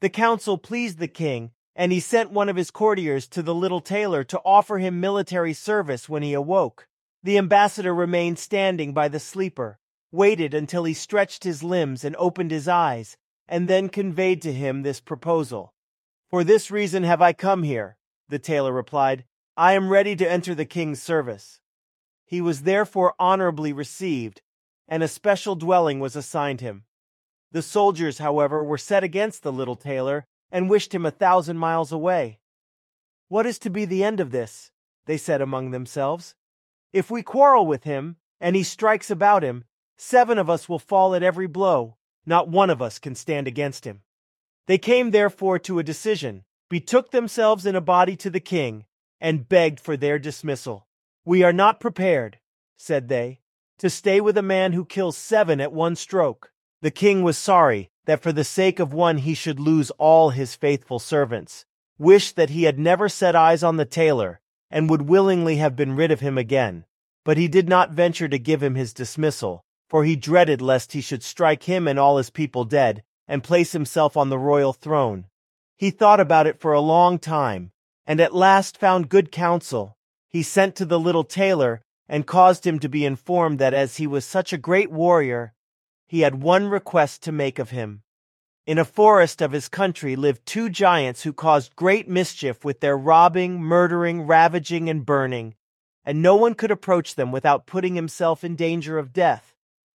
The 0.00 0.08
counsel 0.08 0.56
pleased 0.56 0.98
the 0.98 1.06
king, 1.06 1.50
and 1.76 1.92
he 1.92 2.00
sent 2.00 2.30
one 2.30 2.48
of 2.48 2.56
his 2.56 2.70
courtiers 2.70 3.28
to 3.28 3.42
the 3.42 3.54
little 3.54 3.80
tailor 3.82 4.24
to 4.24 4.40
offer 4.46 4.78
him 4.78 4.98
military 4.98 5.52
service 5.52 6.08
when 6.08 6.22
he 6.22 6.32
awoke. 6.32 6.88
The 7.22 7.36
ambassador 7.36 7.94
remained 7.94 8.38
standing 8.38 8.94
by 8.94 9.08
the 9.08 9.20
sleeper, 9.20 9.78
waited 10.10 10.54
until 10.54 10.84
he 10.84 10.94
stretched 10.94 11.44
his 11.44 11.62
limbs 11.62 12.02
and 12.02 12.16
opened 12.16 12.50
his 12.50 12.66
eyes, 12.66 13.18
and 13.48 13.68
then 13.68 13.88
conveyed 13.88 14.42
to 14.42 14.52
him 14.52 14.82
this 14.82 15.00
proposal. 15.00 15.74
For 16.30 16.44
this 16.44 16.70
reason 16.70 17.04
have 17.04 17.22
I 17.22 17.32
come 17.32 17.62
here, 17.62 17.96
the 18.28 18.38
tailor 18.38 18.72
replied. 18.72 19.24
I 19.56 19.74
am 19.74 19.88
ready 19.88 20.16
to 20.16 20.28
enter 20.30 20.54
the 20.54 20.64
king's 20.64 21.02
service. 21.02 21.60
He 22.24 22.40
was 22.40 22.62
therefore 22.62 23.14
honorably 23.18 23.72
received, 23.72 24.42
and 24.88 25.02
a 25.02 25.08
special 25.08 25.54
dwelling 25.54 26.00
was 26.00 26.16
assigned 26.16 26.60
him. 26.60 26.84
The 27.52 27.62
soldiers, 27.62 28.18
however, 28.18 28.64
were 28.64 28.78
set 28.78 29.04
against 29.04 29.42
the 29.42 29.52
little 29.52 29.76
tailor 29.76 30.26
and 30.50 30.68
wished 30.68 30.94
him 30.94 31.06
a 31.06 31.10
thousand 31.12 31.58
miles 31.58 31.92
away. 31.92 32.40
What 33.28 33.46
is 33.46 33.58
to 33.60 33.70
be 33.70 33.84
the 33.84 34.02
end 34.02 34.18
of 34.20 34.32
this? 34.32 34.72
They 35.06 35.16
said 35.16 35.40
among 35.40 35.70
themselves. 35.70 36.34
If 36.92 37.10
we 37.10 37.22
quarrel 37.22 37.66
with 37.66 37.84
him, 37.84 38.16
and 38.40 38.56
he 38.56 38.62
strikes 38.62 39.10
about 39.10 39.42
him, 39.42 39.64
seven 39.96 40.38
of 40.38 40.50
us 40.50 40.68
will 40.68 40.78
fall 40.78 41.14
at 41.14 41.22
every 41.22 41.46
blow. 41.46 41.96
Not 42.26 42.48
one 42.48 42.70
of 42.70 42.80
us 42.80 42.98
can 42.98 43.14
stand 43.14 43.46
against 43.46 43.84
him. 43.84 44.02
They 44.66 44.78
came 44.78 45.10
therefore 45.10 45.58
to 45.60 45.78
a 45.78 45.84
decision, 45.84 46.44
betook 46.70 47.10
themselves 47.10 47.66
in 47.66 47.76
a 47.76 47.80
body 47.80 48.16
to 48.16 48.30
the 48.30 48.40
king, 48.40 48.86
and 49.20 49.48
begged 49.48 49.78
for 49.80 49.96
their 49.96 50.18
dismissal. 50.18 50.86
We 51.24 51.42
are 51.42 51.52
not 51.52 51.80
prepared, 51.80 52.38
said 52.76 53.08
they, 53.08 53.40
to 53.78 53.90
stay 53.90 54.20
with 54.20 54.38
a 54.38 54.42
man 54.42 54.72
who 54.72 54.84
kills 54.84 55.16
seven 55.16 55.60
at 55.60 55.72
one 55.72 55.96
stroke. 55.96 56.52
The 56.80 56.90
king 56.90 57.22
was 57.22 57.38
sorry, 57.38 57.90
that 58.06 58.22
for 58.22 58.32
the 58.32 58.44
sake 58.44 58.78
of 58.78 58.92
one 58.92 59.18
he 59.18 59.34
should 59.34 59.58
lose 59.60 59.90
all 59.92 60.30
his 60.30 60.54
faithful 60.54 60.98
servants, 60.98 61.64
wished 61.98 62.36
that 62.36 62.50
he 62.50 62.64
had 62.64 62.78
never 62.78 63.08
set 63.08 63.34
eyes 63.34 63.62
on 63.62 63.76
the 63.76 63.84
tailor, 63.84 64.40
and 64.70 64.90
would 64.90 65.02
willingly 65.02 65.56
have 65.56 65.76
been 65.76 65.96
rid 65.96 66.10
of 66.10 66.20
him 66.20 66.36
again. 66.36 66.84
But 67.24 67.38
he 67.38 67.48
did 67.48 67.68
not 67.68 67.92
venture 67.92 68.28
to 68.28 68.38
give 68.38 68.62
him 68.62 68.74
his 68.74 68.92
dismissal, 68.92 69.64
for 69.94 70.02
he 70.02 70.16
dreaded 70.16 70.60
lest 70.60 70.92
he 70.92 71.00
should 71.00 71.22
strike 71.22 71.62
him 71.62 71.86
and 71.86 72.00
all 72.00 72.16
his 72.16 72.28
people 72.28 72.64
dead, 72.64 73.04
and 73.28 73.44
place 73.44 73.70
himself 73.70 74.16
on 74.16 74.28
the 74.28 74.36
royal 74.36 74.72
throne. 74.72 75.24
He 75.76 75.92
thought 75.92 76.18
about 76.18 76.48
it 76.48 76.58
for 76.58 76.72
a 76.72 76.80
long 76.80 77.16
time, 77.16 77.70
and 78.04 78.20
at 78.20 78.34
last 78.34 78.76
found 78.76 79.08
good 79.08 79.30
counsel. 79.30 79.96
He 80.28 80.42
sent 80.42 80.74
to 80.74 80.84
the 80.84 80.98
little 80.98 81.22
tailor, 81.22 81.80
and 82.08 82.26
caused 82.26 82.66
him 82.66 82.80
to 82.80 82.88
be 82.88 83.04
informed 83.04 83.60
that 83.60 83.72
as 83.72 83.98
he 83.98 84.08
was 84.08 84.24
such 84.24 84.52
a 84.52 84.58
great 84.58 84.90
warrior, 84.90 85.54
he 86.08 86.22
had 86.22 86.42
one 86.42 86.66
request 86.66 87.22
to 87.22 87.30
make 87.30 87.60
of 87.60 87.70
him. 87.70 88.02
In 88.66 88.78
a 88.78 88.84
forest 88.84 89.40
of 89.40 89.52
his 89.52 89.68
country 89.68 90.16
lived 90.16 90.44
two 90.44 90.70
giants 90.70 91.22
who 91.22 91.32
caused 91.32 91.76
great 91.76 92.08
mischief 92.08 92.64
with 92.64 92.80
their 92.80 92.98
robbing, 92.98 93.62
murdering, 93.62 94.22
ravaging, 94.22 94.90
and 94.90 95.06
burning, 95.06 95.54
and 96.04 96.20
no 96.20 96.34
one 96.34 96.54
could 96.54 96.72
approach 96.72 97.14
them 97.14 97.30
without 97.30 97.66
putting 97.66 97.94
himself 97.94 98.42
in 98.42 98.56
danger 98.56 98.98
of 98.98 99.12
death. 99.12 99.53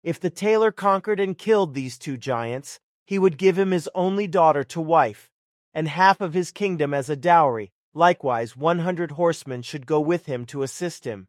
If 0.05 0.19
the 0.19 0.29
tailor 0.29 0.71
conquered 0.71 1.19
and 1.19 1.35
killed 1.35 1.73
these 1.73 1.97
two 1.97 2.15
giants, 2.15 2.79
he 3.07 3.17
would 3.17 3.39
give 3.39 3.57
him 3.57 3.71
his 3.71 3.89
only 3.95 4.27
daughter 4.27 4.63
to 4.65 4.79
wife, 4.79 5.31
and 5.73 5.87
half 5.87 6.21
of 6.21 6.35
his 6.35 6.51
kingdom 6.51 6.93
as 6.93 7.09
a 7.09 7.15
dowry. 7.15 7.71
Likewise, 7.95 8.55
one 8.55 8.79
hundred 8.79 9.13
horsemen 9.13 9.63
should 9.63 9.87
go 9.87 9.99
with 9.99 10.27
him 10.27 10.45
to 10.45 10.61
assist 10.61 11.05
him. 11.05 11.27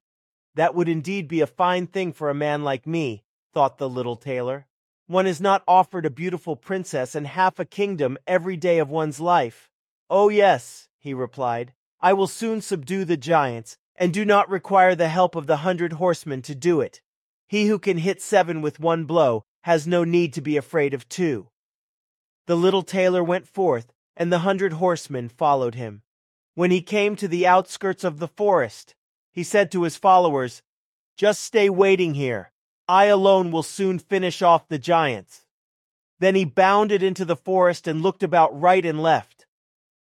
That 0.56 0.75
would 0.75 0.90
indeed 0.90 1.26
be 1.26 1.40
a 1.40 1.47
fine 1.47 1.87
thing 1.87 2.12
for 2.12 2.28
a 2.28 2.35
man 2.35 2.64
like 2.64 2.87
me, 2.87 3.25
thought 3.54 3.78
the 3.78 3.88
little 3.88 4.16
tailor. 4.16 4.66
One 5.06 5.26
is 5.26 5.40
not 5.40 5.62
offered 5.66 6.04
a 6.04 6.11
beautiful 6.11 6.54
princess 6.54 7.14
and 7.14 7.26
half 7.26 7.59
a 7.59 7.64
kingdom 7.64 8.18
every 8.26 8.59
day 8.59 8.78
of 8.78 8.90
one's 8.90 9.21
life. 9.21 9.71
Oh, 10.11 10.28
yes, 10.28 10.90
he 10.99 11.14
replied, 11.14 11.73
I 11.99 12.12
will 12.12 12.26
soon 12.26 12.61
subdue 12.61 13.06
the 13.06 13.16
giants, 13.16 13.78
and 13.97 14.12
do 14.12 14.26
not 14.26 14.50
require 14.50 14.95
the 14.95 15.09
help 15.09 15.35
of 15.35 15.47
the 15.47 15.59
hundred 15.59 15.95
horsemen 15.95 16.42
to 16.42 16.54
do 16.54 16.83
it. 16.83 17.00
He 17.49 17.67
who 17.67 17.79
can 17.79 17.99
hit 17.99 18.21
seven 18.21 18.61
with 18.61 18.81
one 18.81 19.05
blow 19.05 19.45
has 19.62 19.87
no 19.87 20.03
need 20.03 20.33
to 20.35 20.41
be 20.41 20.57
afraid 20.57 20.95
of 20.95 21.09
two. 21.09 21.49
The 22.47 22.57
little 22.57 22.83
tailor 22.83 23.23
went 23.23 23.47
forth, 23.47 23.93
and 24.17 24.33
the 24.33 24.41
hundred 24.41 24.75
horsemen 24.75 25.29
followed 25.29 25.76
him. 25.76 26.03
When 26.55 26.71
he 26.71 26.83
came 26.83 27.15
to 27.17 27.29
the 27.29 27.47
outskirts 27.47 28.03
of 28.03 28.19
the 28.19 28.29
forest, 28.29 28.95
he 29.33 29.43
said 29.43 29.71
to 29.73 29.83
his 29.83 29.97
followers, 29.97 30.62
Just 31.17 31.43
stay 31.43 31.69
waiting 31.69 32.15
here. 32.15 32.53
I 32.88 33.07
alone 33.07 33.50
will 33.50 33.62
soon 33.62 33.99
finish 33.99 34.43
off 34.43 34.69
the 34.69 34.79
giants. 34.79 35.47
Then 36.19 36.35
he 36.35 36.45
bounded 36.45 37.03
into 37.03 37.25
the 37.25 37.37
forest 37.37 37.87
and 37.87 38.03
looked 38.03 38.23
about 38.23 38.59
right 38.59 38.85
and 38.85 39.03
left. 39.03 39.47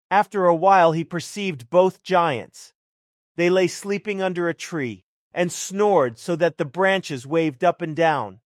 After 0.09 0.45
a 0.45 0.55
while 0.55 0.93
he 0.93 1.03
perceived 1.03 1.69
both 1.69 2.03
giants. 2.03 2.73
They 3.35 3.49
lay 3.49 3.67
sleeping 3.67 4.21
under 4.21 4.47
a 4.47 4.53
tree 4.53 5.04
and 5.35 5.51
snored 5.51 6.17
so 6.17 6.35
that 6.37 6.57
the 6.57 6.65
branches 6.65 7.27
waved 7.27 7.63
up 7.63 7.81
and 7.81 7.93
down. 7.95 8.39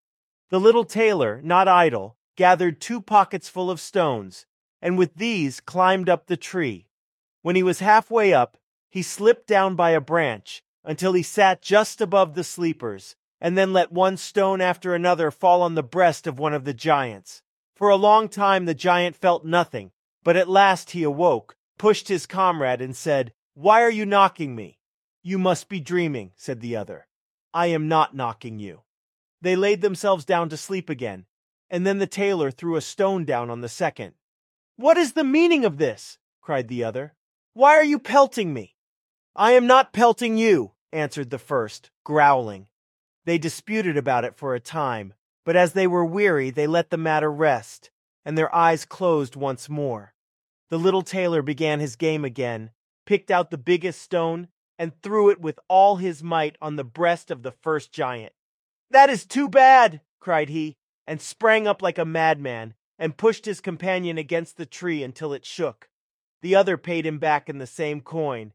The 0.50 0.60
little 0.60 0.84
tailor, 0.84 1.40
not 1.44 1.68
idle, 1.68 2.18
gathered 2.36 2.82
two 2.82 3.00
pockets 3.00 3.48
full 3.48 3.70
of 3.70 3.80
stones, 3.80 4.48
and 4.82 4.98
with 4.98 5.14
these 5.16 5.62
climbed 5.62 6.10
up 6.10 6.26
the 6.26 6.36
tree. 6.36 6.88
When 7.44 7.56
he 7.56 7.62
was 7.62 7.80
halfway 7.80 8.34
up, 8.34 8.58
he 8.90 9.04
slipped 9.04 9.46
down 9.46 9.76
by 9.76 9.92
a 9.92 10.02
branch 10.02 10.64
until 10.84 11.14
he 11.14 11.22
sat 11.22 11.62
just 11.62 12.02
above 12.02 12.34
the 12.34 12.44
sleepers 12.44 13.16
and 13.40 13.56
then 13.56 13.72
let 13.72 13.92
one 13.92 14.18
stone 14.18 14.60
after 14.60 14.96
another 14.96 15.30
fall 15.30 15.62
on 15.62 15.76
the 15.76 15.84
breast 15.84 16.26
of 16.26 16.40
one 16.40 16.56
of 16.56 16.66
the 16.66 16.74
giants. 16.74 17.44
For 17.76 17.90
a 17.90 17.96
long 17.96 18.28
time 18.28 18.66
the 18.66 18.74
giant 18.74 19.16
felt 19.16 19.46
nothing, 19.46 19.92
but 20.24 20.36
at 20.36 20.50
last 20.50 20.92
he 20.92 21.04
awoke, 21.04 21.56
pushed 21.78 22.08
his 22.08 22.26
comrade, 22.26 22.82
and 22.82 22.98
said, 22.98 23.32
Why 23.54 23.84
are 23.84 23.92
you 23.92 24.08
knocking 24.08 24.56
me? 24.56 24.79
You 25.22 25.38
must 25.38 25.68
be 25.68 25.80
dreaming, 25.80 26.32
said 26.36 26.62
the 26.62 26.76
other. 26.76 27.08
I 27.54 27.68
am 27.68 27.88
not 27.88 28.16
knocking 28.16 28.60
you. 28.60 28.82
They 29.42 29.56
laid 29.56 29.82
themselves 29.82 30.26
down 30.26 30.50
to 30.50 30.58
sleep 30.58 30.90
again, 30.90 31.26
and 31.70 31.86
then 31.86 32.00
the 32.00 32.08
tailor 32.08 32.52
threw 32.52 32.76
a 32.76 32.82
stone 32.82 33.26
down 33.26 33.50
on 33.50 33.62
the 33.62 33.70
second. 33.70 34.14
What 34.76 34.98
is 34.98 35.14
the 35.14 35.24
meaning 35.24 35.66
of 35.66 35.78
this? 35.78 36.18
cried 36.42 36.68
the 36.68 36.84
other. 36.84 37.16
Why 37.54 37.76
are 37.76 37.84
you 37.84 38.00
pelting 38.00 38.54
me? 38.54 38.76
I 39.36 39.52
am 39.52 39.68
not 39.68 39.94
pelting 39.94 40.38
you, 40.38 40.72
answered 40.92 41.30
the 41.30 41.38
first, 41.38 41.92
growling. 42.04 42.68
They 43.26 43.38
disputed 43.38 43.98
about 43.98 44.24
it 44.24 44.38
for 44.38 44.56
a 44.56 44.60
time, 44.60 45.14
but 45.46 45.56
as 45.56 45.74
they 45.74 45.88
were 45.88 46.06
weary, 46.06 46.50
they 46.50 46.68
let 46.68 46.90
the 46.90 46.98
matter 46.98 47.32
rest, 47.32 47.92
and 48.26 48.38
their 48.38 48.54
eyes 48.54 48.86
closed 48.86 49.36
once 49.36 49.70
more. 49.70 50.14
The 50.70 50.80
little 50.80 51.02
tailor 51.02 51.42
began 51.42 51.80
his 51.80 51.96
game 51.96 52.24
again, 52.24 52.72
picked 53.06 53.32
out 53.32 53.52
the 53.52 53.58
biggest 53.58 54.02
stone, 54.02 54.48
and 54.80 55.00
threw 55.04 55.30
it 55.30 55.42
with 55.42 55.60
all 55.68 55.98
his 55.98 56.24
might 56.24 56.58
on 56.62 56.78
the 56.78 56.84
breast 56.86 57.30
of 57.30 57.44
the 57.44 57.52
first 57.52 57.92
giant. 57.92 58.32
That 58.90 59.10
is 59.10 59.26
too 59.26 59.50
bad, 59.50 60.00
cried 60.22 60.48
he, 60.48 60.78
and 61.06 61.22
sprang 61.22 61.68
up 61.68 61.82
like 61.82 61.98
a 61.98 62.06
madman, 62.06 62.74
and 62.98 63.18
pushed 63.18 63.46
his 63.46 63.60
companion 63.60 64.18
against 64.18 64.56
the 64.56 64.66
tree 64.66 65.04
until 65.04 65.34
it 65.34 65.46
shook. 65.46 65.90
The 66.42 66.56
other 66.56 66.78
paid 66.78 67.06
him 67.06 67.20
back 67.20 67.50
in 67.50 67.58
the 67.58 67.68
same 67.68 68.00
coin, 68.00 68.54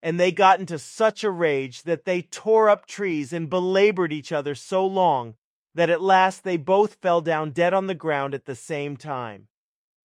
and 0.00 0.18
they 0.18 0.30
got 0.30 0.60
into 0.60 0.78
such 0.78 1.24
a 1.24 1.30
rage 1.30 1.82
that 1.82 2.04
they 2.04 2.22
tore 2.22 2.70
up 2.70 2.86
trees 2.86 3.32
and 3.32 3.50
belabored 3.50 4.12
each 4.12 4.30
other 4.30 4.54
so 4.54 4.86
long 4.86 5.34
that 5.74 5.90
at 5.90 6.00
last 6.00 6.44
they 6.44 6.56
both 6.56 6.94
fell 7.02 7.20
down 7.20 7.50
dead 7.50 7.74
on 7.74 7.88
the 7.88 7.94
ground 7.94 8.32
at 8.32 8.44
the 8.44 8.54
same 8.54 8.96
time. 8.96 9.48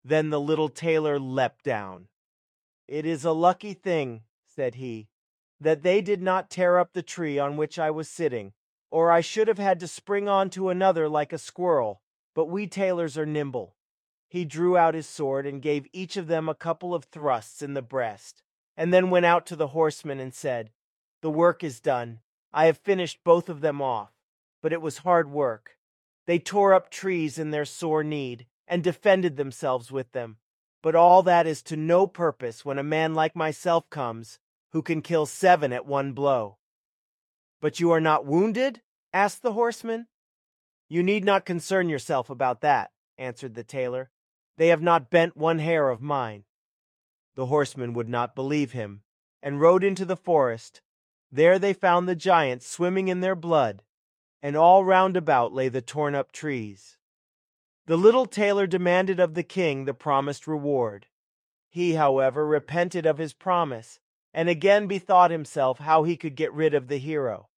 Then 0.04 0.30
the 0.30 0.40
little 0.40 0.70
tailor 0.70 1.18
leapt 1.20 1.64
down. 1.64 2.08
It 2.88 3.08
is 3.08 3.26
a 3.26 3.32
lucky 3.32 3.74
thing, 3.74 4.22
said 4.46 4.76
he, 4.76 5.08
that 5.60 5.84
they 5.84 6.02
did 6.02 6.22
not 6.22 6.50
tear 6.50 6.78
up 6.78 6.94
the 6.94 7.04
tree 7.04 7.40
on 7.40 7.58
which 7.58 7.80
I 7.80 7.92
was 7.92 8.10
sitting, 8.10 8.54
or 8.92 9.12
I 9.12 9.22
should 9.22 9.48
have 9.48 9.58
had 9.58 9.80
to 9.80 9.88
spring 9.88 10.28
on 10.28 10.50
to 10.52 10.70
another 10.70 11.08
like 11.08 11.34
a 11.34 11.38
squirrel, 11.38 12.02
but 12.34 12.46
we 12.46 12.68
tailors 12.68 13.18
are 13.18 13.26
nimble. 13.26 13.76
He 14.28 14.46
drew 14.46 14.78
out 14.78 14.96
his 14.96 15.08
sword 15.08 15.46
and 15.46 15.62
gave 15.62 15.88
each 15.94 16.18
of 16.18 16.28
them 16.28 16.50
a 16.50 16.56
couple 16.56 16.94
of 16.94 17.06
thrusts 17.06 17.62
in 17.62 17.74
the 17.74 17.82
breast 17.82 18.44
and 18.78 18.94
then 18.94 19.10
went 19.10 19.26
out 19.26 19.46
to 19.48 19.56
the 19.56 19.68
horsemen 19.68 20.20
and 20.20 20.34
said, 20.34 20.72
The 21.22 21.32
work 21.32 21.64
is 21.64 21.80
done. 21.80 22.20
I 22.54 22.66
have 22.66 22.78
finished 22.78 23.24
both 23.24 23.50
of 23.50 23.62
them 23.62 23.82
off. 23.82 24.12
But 24.62 24.74
it 24.74 24.82
was 24.82 25.00
hard 25.00 25.30
work. 25.30 25.78
They 26.26 26.40
tore 26.40 26.74
up 26.74 26.90
trees 26.90 27.38
in 27.38 27.52
their 27.52 27.66
sore 27.66 28.04
need, 28.04 28.48
and 28.68 28.84
defended 28.84 29.38
themselves 29.38 29.92
with 29.92 30.12
them. 30.12 30.38
But 30.82 30.96
all 30.96 31.22
that 31.24 31.46
is 31.46 31.62
to 31.64 31.76
no 31.76 32.08
purpose 32.08 32.66
when 32.66 32.80
a 32.80 32.84
man 32.84 33.14
like 33.14 33.36
myself 33.36 33.90
comes, 33.90 34.40
who 34.76 34.82
can 34.82 35.02
kill 35.02 35.26
seven 35.26 35.72
at 35.72 35.86
one 35.86 36.12
blow. 36.12 36.58
But 37.62 37.80
you 37.80 37.92
are 37.92 38.02
not 38.02 38.26
wounded? 38.26 38.82
asked 39.14 39.42
the 39.42 39.54
horseman. 39.54 40.08
You 40.90 41.02
need 41.02 41.24
not 41.24 41.46
concern 41.46 41.88
yourself 41.88 42.30
about 42.30 42.60
that, 42.60 42.92
answered 43.18 43.56
the 43.56 43.64
tailor. 43.64 44.10
They 44.58 44.68
have 44.68 44.82
not 44.82 45.10
bent 45.10 45.38
one 45.38 45.60
hair 45.60 45.88
of 45.88 46.02
mine. 46.02 46.44
The 47.36 47.46
horsemen 47.46 47.94
would 47.94 48.10
not 48.10 48.36
believe 48.36 48.74
him, 48.74 49.04
and 49.42 49.62
rode 49.62 49.82
into 49.82 50.04
the 50.04 50.18
forest. 50.18 50.82
There 51.32 51.58
they 51.58 51.72
found 51.72 52.10
the 52.10 52.14
giants 52.14 52.68
swimming 52.68 53.08
in 53.08 53.22
their 53.22 53.34
blood, 53.34 53.82
and 54.44 54.58
all 54.58 54.84
round 54.84 55.16
about 55.16 55.54
lay 55.54 55.70
the 55.70 55.82
torn 55.82 56.16
up 56.16 56.34
trees. 56.34 56.98
The 57.86 57.96
little 57.96 58.26
tailor 58.26 58.68
demanded 58.68 59.22
of 59.22 59.36
the 59.36 59.44
king 59.44 59.86
the 59.86 59.94
promised 59.94 60.48
reward. 60.48 61.08
He, 61.70 61.94
however, 61.94 62.46
repented 62.46 63.06
of 63.06 63.20
his 63.20 63.32
promise, 63.32 64.02
and 64.36 64.50
again 64.50 64.86
bethought 64.86 65.32
himself 65.32 65.80
how 65.80 66.04
he 66.04 66.18
could 66.18 66.36
get 66.36 66.54
rid 66.54 66.74
of 66.74 66.90
the 66.90 66.98
hero. 66.98 67.48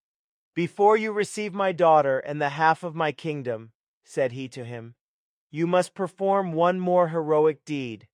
Before 0.55 0.97
you 0.97 1.11
receive 1.11 1.53
my 1.53 1.73
daughter 1.73 2.21
and 2.21 2.41
the 2.41 2.51
half 2.51 2.85
of 2.85 2.95
my 2.95 3.11
kingdom, 3.11 3.73
said 4.05 4.31
he 4.31 4.49
to 4.51 4.65
him, 4.65 4.95
you 5.51 5.67
must 5.67 5.93
perform 5.93 6.53
one 6.53 6.79
more 6.79 7.09
heroic 7.09 7.65
deed. 7.65 8.07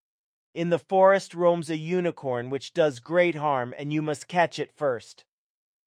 In 0.54 0.71
the 0.71 0.78
forest 0.78 1.35
roams 1.35 1.68
a 1.68 1.76
unicorn 1.76 2.49
which 2.49 2.73
does 2.73 3.00
great 3.00 3.35
harm, 3.35 3.75
and 3.76 3.92
you 3.92 4.00
must 4.00 4.28
catch 4.28 4.59
it 4.59 4.73
first. 4.73 5.25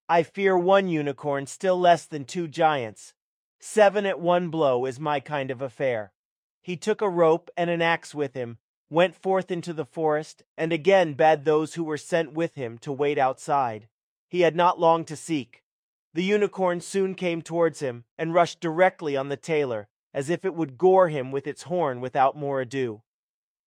I 0.08 0.22
fear 0.22 0.56
one 0.56 0.88
unicorn 0.88 1.48
still 1.48 1.80
less 1.80 2.06
than 2.06 2.26
two 2.26 2.48
giants. 2.48 3.16
Seven 3.60 4.06
at 4.06 4.20
one 4.20 4.50
blow 4.50 4.86
is 4.86 5.00
my 5.00 5.20
kind 5.20 5.50
of 5.50 5.64
affair. 5.64 6.12
He 6.62 6.78
took 6.78 7.02
a 7.02 7.10
rope 7.10 7.50
and 7.58 7.72
an 7.72 7.82
axe 7.82 8.14
with 8.14 8.36
him, 8.36 8.60
went 8.90 9.16
forth 9.16 9.52
into 9.52 9.74
the 9.74 9.86
forest, 9.86 10.44
and 10.58 10.72
again 10.72 11.14
bade 11.14 11.44
those 11.44 11.74
who 11.74 11.84
were 11.84 11.98
sent 11.98 12.34
with 12.34 12.56
him 12.56 12.78
to 12.78 12.92
wait 12.92 13.18
outside. 13.18 13.88
He 14.30 14.42
had 14.42 14.56
not 14.56 14.80
long 14.80 15.04
to 15.06 15.16
seek. 15.16 15.64
The 16.14 16.24
unicorn 16.24 16.82
soon 16.82 17.16
came 17.16 17.42
towards 17.42 17.80
him, 17.80 18.06
and 18.18 18.34
rushed 18.34 18.60
directly 18.60 19.16
on 19.16 19.30
the 19.30 19.38
tailor, 19.38 19.88
as 20.14 20.30
if 20.30 20.46
it 20.46 20.56
would 20.56 20.78
gore 20.78 21.10
him 21.10 21.32
with 21.32 21.48
its 21.48 21.64
horn 21.64 22.02
without 22.02 22.36
more 22.36 22.62
ado. 22.62 23.04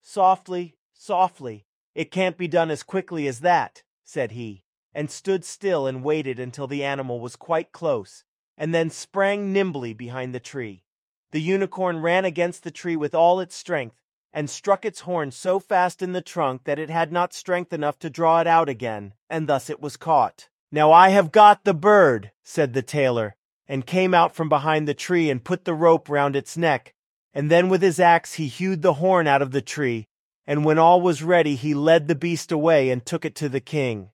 Softly, 0.03 0.77
softly. 0.93 1.67
It 1.95 2.11
can't 2.11 2.39
be 2.39 2.49
done 2.49 2.71
as 2.71 2.83
quickly 2.83 3.27
as 3.27 3.41
that, 3.41 3.83
said 4.05 4.33
he, 4.33 4.65
and 4.95 5.11
stood 5.11 5.45
still 5.45 5.87
and 5.87 6.03
waited 6.03 6.39
until 6.39 6.67
the 6.67 6.85
animal 6.85 7.21
was 7.21 7.37
quite 7.37 7.73
close, 7.73 8.25
and 8.57 8.75
then 8.75 8.91
sprang 8.91 9.53
nimbly 9.53 9.93
behind 9.93 10.35
the 10.35 10.41
tree. 10.41 10.85
The 11.33 11.41
unicorn 11.41 12.00
ran 12.00 12.25
against 12.25 12.65
the 12.65 12.71
tree 12.71 12.97
with 12.97 13.15
all 13.15 13.41
its 13.41 13.55
strength, 13.55 14.00
and 14.32 14.49
struck 14.49 14.84
its 14.84 15.00
horn 15.00 15.30
so 15.30 15.58
fast 15.58 16.02
in 16.02 16.12
the 16.12 16.22
trunk 16.22 16.64
that 16.64 16.78
it 16.78 16.90
had 16.90 17.12
not 17.12 17.32
strength 17.32 17.72
enough 17.72 17.99
to 17.99 18.10
draw 18.10 18.40
it 18.40 18.46
out 18.46 18.68
again, 18.68 19.14
and 19.28 19.49
thus 19.49 19.68
it 19.68 19.80
was 19.80 19.96
caught. 19.96 20.49
Now 20.72 20.92
I 20.92 21.08
have 21.08 21.32
got 21.32 21.64
the 21.64 21.75
bird, 21.75 22.30
said 22.42 22.72
the 22.72 22.82
tailor, 22.82 23.34
and 23.66 23.87
came 23.87 24.14
out 24.14 24.34
from 24.34 24.49
behind 24.49 24.87
the 24.87 24.94
tree 24.94 25.30
and 25.30 25.44
put 25.44 25.64
the 25.64 25.75
rope 25.75 26.08
round 26.08 26.37
its 26.37 26.56
neck, 26.56 26.94
and 27.34 27.50
then 27.50 27.68
with 27.68 27.82
his 27.82 28.00
axe 28.00 28.34
he 28.34 28.46
hewed 28.46 28.82
the 28.82 28.94
horn 28.94 29.26
out 29.26 29.42
of 29.42 29.50
the 29.50 29.62
tree, 29.62 30.06
and 30.46 30.64
when 30.64 30.78
all 30.78 31.00
was 31.00 31.22
ready, 31.22 31.54
he 31.54 31.75
led 31.75 32.08
the 32.08 32.14
beast 32.14 32.50
away 32.50 32.90
and 32.90 33.06
took 33.06 33.25
it 33.25 33.34
to 33.37 33.49
the 33.49 33.60
king. 33.60 34.10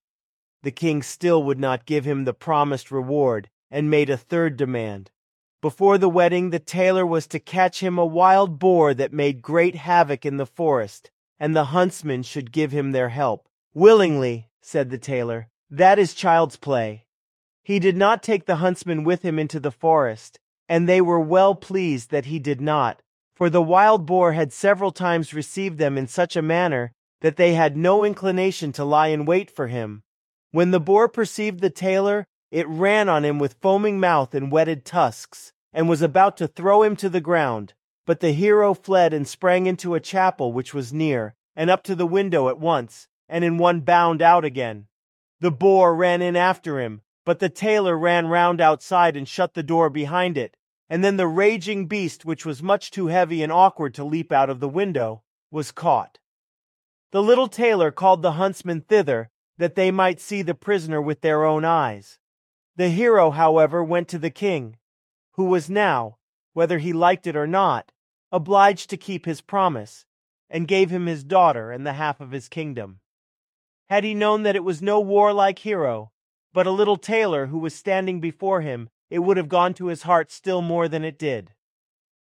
The 0.62 0.70
king 0.70 1.02
still 1.02 1.42
would 1.44 1.58
not 1.58 1.86
give 1.86 2.04
him 2.04 2.24
the 2.24 2.34
promised 2.34 2.90
reward, 2.90 3.48
and 3.70 3.90
made 3.90 4.10
a 4.10 4.16
third 4.16 4.56
demand. 4.56 5.10
Before 5.62 5.98
the 5.98 6.08
wedding, 6.08 6.50
the 6.50 6.58
tailor 6.58 7.06
was 7.06 7.26
to 7.28 7.38
catch 7.38 7.82
him 7.82 7.98
a 7.98 8.04
wild 8.04 8.58
boar 8.58 8.92
that 8.94 9.12
made 9.12 9.42
great 9.42 9.74
havoc 9.74 10.26
in 10.26 10.36
the 10.36 10.46
forest, 10.46 11.10
and 11.40 11.56
the 11.56 11.66
huntsmen 11.66 12.22
should 12.22 12.52
give 12.52 12.72
him 12.72 12.92
their 12.92 13.08
help. 13.08 13.48
Willingly, 13.74 14.48
said 14.60 14.90
the 14.90 14.98
tailor, 14.98 15.48
that 15.70 15.98
is 15.98 16.14
child's 16.14 16.56
play. 16.56 17.04
He 17.62 17.78
did 17.78 17.96
not 17.96 18.22
take 18.22 18.46
the 18.46 18.56
huntsmen 18.56 19.02
with 19.02 19.22
him 19.22 19.38
into 19.38 19.58
the 19.58 19.72
forest, 19.72 20.38
and 20.68 20.88
they 20.88 21.00
were 21.00 21.20
well 21.20 21.54
pleased 21.54 22.10
that 22.10 22.26
he 22.26 22.38
did 22.38 22.60
not, 22.60 23.02
for 23.34 23.50
the 23.50 23.62
wild 23.62 24.06
boar 24.06 24.32
had 24.32 24.52
several 24.52 24.92
times 24.92 25.34
received 25.34 25.78
them 25.78 25.98
in 25.98 26.06
such 26.06 26.36
a 26.36 26.42
manner 26.42 26.92
that 27.22 27.36
they 27.36 27.54
had 27.54 27.76
no 27.76 28.04
inclination 28.04 28.72
to 28.72 28.84
lie 28.84 29.08
in 29.08 29.24
wait 29.24 29.50
for 29.50 29.66
him. 29.66 30.02
When 30.52 30.70
the 30.70 30.80
boar 30.80 31.08
perceived 31.08 31.60
the 31.60 31.70
tailor, 31.70 32.26
it 32.50 32.68
ran 32.68 33.08
on 33.08 33.24
him 33.24 33.38
with 33.38 33.56
foaming 33.60 33.98
mouth 33.98 34.34
and 34.34 34.52
whetted 34.52 34.84
tusks, 34.84 35.52
and 35.72 35.88
was 35.88 36.02
about 36.02 36.36
to 36.36 36.46
throw 36.46 36.82
him 36.82 36.96
to 36.96 37.08
the 37.08 37.20
ground. 37.20 37.74
But 38.06 38.20
the 38.20 38.32
hero 38.32 38.72
fled 38.72 39.12
and 39.12 39.26
sprang 39.26 39.66
into 39.66 39.94
a 39.94 40.00
chapel 40.00 40.52
which 40.52 40.72
was 40.72 40.92
near, 40.92 41.34
and 41.56 41.70
up 41.70 41.82
to 41.84 41.94
the 41.94 42.06
window 42.06 42.48
at 42.48 42.58
once, 42.58 43.08
and 43.28 43.44
in 43.44 43.58
one 43.58 43.80
bound 43.80 44.22
out 44.22 44.44
again. 44.44 44.86
The 45.40 45.50
boar 45.50 45.94
ran 45.94 46.22
in 46.22 46.36
after 46.36 46.80
him, 46.80 47.02
but 47.24 47.40
the 47.40 47.48
tailor 47.48 47.98
ran 47.98 48.28
round 48.28 48.60
outside 48.60 49.16
and 49.16 49.28
shut 49.28 49.54
the 49.54 49.62
door 49.62 49.90
behind 49.90 50.38
it. 50.38 50.56
And 50.88 51.02
then 51.02 51.16
the 51.16 51.26
raging 51.26 51.86
beast, 51.86 52.24
which 52.24 52.46
was 52.46 52.62
much 52.62 52.92
too 52.92 53.08
heavy 53.08 53.42
and 53.42 53.50
awkward 53.50 53.92
to 53.94 54.04
leap 54.04 54.30
out 54.30 54.48
of 54.48 54.60
the 54.60 54.68
window, 54.68 55.22
was 55.50 55.72
caught. 55.72 56.18
The 57.10 57.22
little 57.22 57.48
tailor 57.48 57.90
called 57.90 58.22
the 58.22 58.32
huntsmen 58.32 58.82
thither, 58.82 59.30
that 59.58 59.74
they 59.74 59.90
might 59.90 60.20
see 60.20 60.42
the 60.42 60.54
prisoner 60.54 61.02
with 61.02 61.22
their 61.22 61.44
own 61.44 61.64
eyes. 61.64 62.18
The 62.76 62.90
hero, 62.90 63.30
however, 63.30 63.82
went 63.82 64.06
to 64.08 64.18
the 64.18 64.30
king, 64.30 64.76
who 65.32 65.44
was 65.44 65.70
now, 65.70 66.18
whether 66.52 66.78
he 66.78 66.92
liked 66.92 67.26
it 67.26 67.34
or 67.34 67.46
not, 67.46 67.90
obliged 68.30 68.90
to 68.90 68.98
keep 68.98 69.24
his 69.24 69.40
promise, 69.40 70.04
and 70.50 70.68
gave 70.68 70.90
him 70.90 71.06
his 71.06 71.24
daughter 71.24 71.72
and 71.72 71.86
the 71.86 71.94
half 71.94 72.20
of 72.20 72.32
his 72.32 72.50
kingdom. 72.50 73.00
Had 73.88 74.04
he 74.04 74.12
known 74.12 74.42
that 74.42 74.56
it 74.56 74.64
was 74.64 74.82
no 74.82 75.00
warlike 75.00 75.60
hero, 75.60 76.12
but 76.52 76.66
a 76.66 76.70
little 76.70 76.98
tailor 76.98 77.46
who 77.46 77.58
was 77.58 77.74
standing 77.74 78.20
before 78.20 78.60
him, 78.60 78.90
it 79.08 79.20
would 79.20 79.38
have 79.38 79.48
gone 79.48 79.72
to 79.74 79.86
his 79.86 80.02
heart 80.02 80.30
still 80.30 80.60
more 80.60 80.86
than 80.86 81.04
it 81.04 81.18
did. 81.18 81.52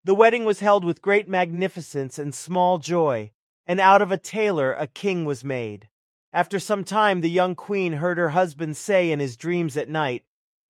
The 0.04 0.14
wedding 0.14 0.44
was 0.44 0.60
held 0.60 0.84
with 0.84 1.02
great 1.02 1.28
magnificence 1.28 2.18
and 2.18 2.34
small 2.34 2.78
joy, 2.78 3.32
and 3.66 3.80
out 3.80 4.02
of 4.02 4.12
a 4.12 4.18
tailor 4.18 4.72
a 4.72 4.86
king 4.86 5.24
was 5.24 5.42
made. 5.42 5.88
After 6.32 6.60
some 6.60 6.84
time 6.84 7.22
the 7.22 7.30
young 7.30 7.54
queen 7.54 7.94
heard 7.94 8.18
her 8.18 8.30
husband 8.30 8.76
say 8.76 9.10
in 9.10 9.18
his 9.18 9.36
dreams 9.36 9.76
at 9.76 9.88
night, 9.88 10.24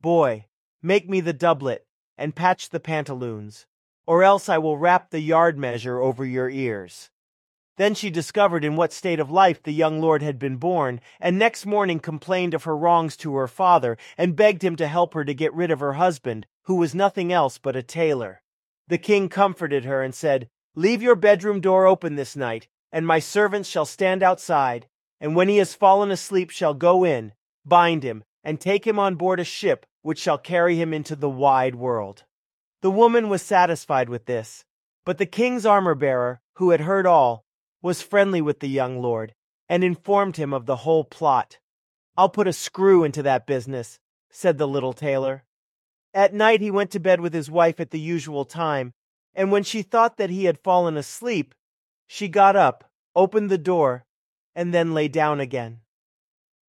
Boy, 0.05 0.45
make 0.83 1.09
me 1.09 1.23
the 1.23 1.33
doublet, 1.33 1.87
and 2.19 2.37
patch 2.37 2.69
the 2.69 2.79
pantaloons, 2.79 3.65
or 4.07 4.23
else 4.23 4.51
I 4.51 4.59
will 4.59 4.77
wrap 4.77 5.09
the 5.09 5.21
yard 5.21 5.57
measure 5.57 5.99
over 5.99 6.27
your 6.27 6.51
ears. 6.51 7.09
Then 7.79 7.95
she 7.95 8.11
discovered 8.11 8.67
in 8.67 8.77
what 8.77 8.93
state 8.93 9.19
of 9.19 9.31
life 9.31 9.63
the 9.63 9.73
young 9.73 10.03
lord 10.03 10.21
had 10.21 10.39
been 10.39 10.59
born, 10.59 11.01
and 11.19 11.39
next 11.39 11.65
morning 11.65 12.01
complained 12.01 12.53
of 12.53 12.65
her 12.65 12.77
wrongs 12.77 13.17
to 13.17 13.35
her 13.37 13.49
father, 13.49 13.97
and 14.19 14.37
begged 14.37 14.63
him 14.63 14.77
to 14.77 14.89
help 14.89 15.15
her 15.15 15.25
to 15.25 15.33
get 15.33 15.55
rid 15.55 15.71
of 15.71 15.81
her 15.81 15.95
husband, 15.95 16.47
who 16.65 16.75
was 16.75 16.95
nothing 16.95 17.33
else 17.33 17.57
but 17.57 17.75
a 17.75 17.83
tailor. 17.83 18.43
The 18.89 18.99
king 18.99 19.31
comforted 19.31 19.87
her 19.87 20.03
and 20.03 20.15
said, 20.15 20.51
Leave 20.75 21.01
your 21.01 21.17
bedroom 21.17 21.63
door 21.63 21.87
open 21.87 22.17
this 22.17 22.37
night, 22.37 22.69
and 22.93 23.07
my 23.07 23.21
servants 23.21 23.71
shall 23.71 23.87
stand 23.87 24.23
outside, 24.23 24.87
and 25.19 25.35
when 25.35 25.49
he 25.49 25.57
has 25.57 25.73
fallen 25.73 26.11
asleep 26.11 26.51
shall 26.51 26.75
go 26.75 27.05
in, 27.05 27.33
bind 27.65 28.03
him, 28.03 28.23
and 28.45 28.61
take 28.61 28.87
him 28.87 28.99
on 28.99 29.17
board 29.17 29.41
a 29.41 29.45
ship 29.45 29.87
which 30.03 30.19
shall 30.19 30.39
carry 30.39 30.77
him 30.77 30.93
into 30.93 31.17
the 31.17 31.31
wide 31.31 31.75
world. 31.75 32.25
The 32.83 32.91
woman 32.91 33.31
was 33.31 33.41
satisfied 33.41 34.11
with 34.11 34.27
this, 34.27 34.67
but 35.07 35.17
the 35.17 35.27
king's 35.27 35.65
armor 35.65 35.95
bearer, 35.95 36.41
who 36.57 36.71
had 36.71 36.83
heard 36.83 37.07
all, 37.07 37.45
was 37.81 38.03
friendly 38.03 38.43
with 38.43 38.61
the 38.61 38.69
young 38.69 39.01
lord, 39.01 39.35
and 39.69 39.83
informed 39.83 40.37
him 40.37 40.53
of 40.53 40.67
the 40.67 40.77
whole 40.77 41.05
plot. 41.05 41.59
I'll 42.17 42.29
put 42.29 42.47
a 42.47 42.53
screw 42.53 43.03
into 43.03 43.23
that 43.23 43.47
business, 43.47 43.99
said 44.31 44.59
the 44.59 44.69
little 44.69 44.93
tailor. 44.93 45.45
At 46.13 46.35
night 46.35 46.61
he 46.61 46.71
went 46.71 46.91
to 46.93 47.01
bed 47.01 47.21
with 47.21 47.33
his 47.33 47.51
wife 47.51 47.81
at 47.81 47.91
the 47.91 47.99
usual 47.99 48.45
time, 48.45 48.93
and 49.35 49.51
when 49.51 49.63
she 49.65 49.83
thought 49.83 50.19
that 50.19 50.31
he 50.31 50.45
had 50.45 50.63
fallen 50.63 50.97
asleep, 50.97 51.55
she 52.07 52.29
got 52.29 52.55
up, 52.55 52.91
opened 53.17 53.51
the 53.51 53.59
door, 53.59 54.05
and 54.55 54.73
then 54.73 54.95
lay 54.95 55.09
down 55.09 55.41
again. 55.41 55.81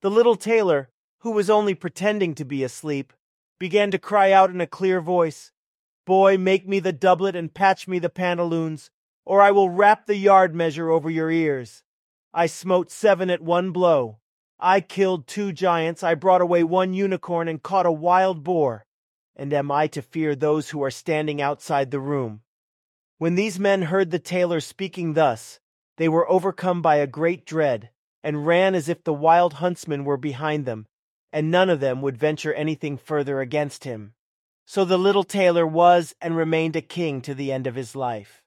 The 0.01 0.09
little 0.09 0.35
tailor, 0.35 0.89
who 1.25 1.31
was 1.31 1.49
only 1.49 1.73
pretending 1.73 2.35
to 2.35 2.45
be 2.45 2.63
asleep, 2.63 3.11
began 3.57 3.89
to 3.89 3.97
cry 3.97 4.31
out 4.31 4.51
in 4.51 4.61
a 4.61 4.67
clear 4.67 5.01
voice, 5.01 5.51
Boy, 6.05 6.37
make 6.37 6.67
me 6.67 6.79
the 6.79 6.93
doublet 6.93 7.35
and 7.35 7.51
patch 7.51 7.87
me 7.87 7.97
the 7.97 8.11
pantaloons, 8.11 8.91
or 9.25 9.41
I 9.41 9.49
will 9.49 9.71
wrap 9.71 10.05
the 10.05 10.17
yard 10.17 10.53
measure 10.53 10.91
over 10.91 11.09
your 11.09 11.31
ears. 11.31 11.81
I 12.31 12.45
smote 12.45 12.91
seven 12.91 13.31
at 13.31 13.41
one 13.41 13.71
blow. 13.71 14.19
I 14.59 14.81
killed 14.81 15.25
two 15.25 15.51
giants, 15.51 16.03
I 16.03 16.13
brought 16.13 16.41
away 16.41 16.63
one 16.63 16.93
unicorn 16.93 17.47
and 17.47 17.63
caught 17.63 17.87
a 17.87 17.91
wild 17.91 18.43
boar. 18.43 18.85
And 19.35 19.51
am 19.51 19.71
I 19.71 19.87
to 19.87 20.03
fear 20.03 20.35
those 20.35 20.69
who 20.69 20.83
are 20.83 20.91
standing 20.91 21.41
outside 21.41 21.89
the 21.89 21.99
room? 21.99 22.41
When 23.17 23.33
these 23.33 23.59
men 23.59 23.81
heard 23.81 24.11
the 24.11 24.19
tailor 24.19 24.59
speaking 24.59 25.15
thus, 25.15 25.59
they 25.97 26.07
were 26.07 26.29
overcome 26.29 26.83
by 26.83 26.97
a 26.97 27.07
great 27.07 27.47
dread, 27.47 27.89
and 28.23 28.45
ran 28.45 28.75
as 28.75 28.87
if 28.87 29.03
the 29.03 29.11
wild 29.11 29.53
huntsmen 29.53 30.05
were 30.05 30.17
behind 30.17 30.67
them, 30.67 30.85
and 31.35 31.51
none 31.51 31.69
of 31.69 31.81
them 31.81 32.01
would 32.01 32.15
venture 32.17 32.53
anything 32.53 32.95
further 32.95 33.41
against 33.41 33.83
him. 33.83 34.13
So 34.65 34.85
the 34.85 34.97
little 34.97 35.25
tailor 35.25 35.67
was 35.67 36.15
and 36.21 36.37
remained 36.37 36.77
a 36.77 36.81
king 36.81 37.21
to 37.23 37.35
the 37.35 37.51
end 37.51 37.67
of 37.67 37.75
his 37.75 37.93
life. 37.93 38.41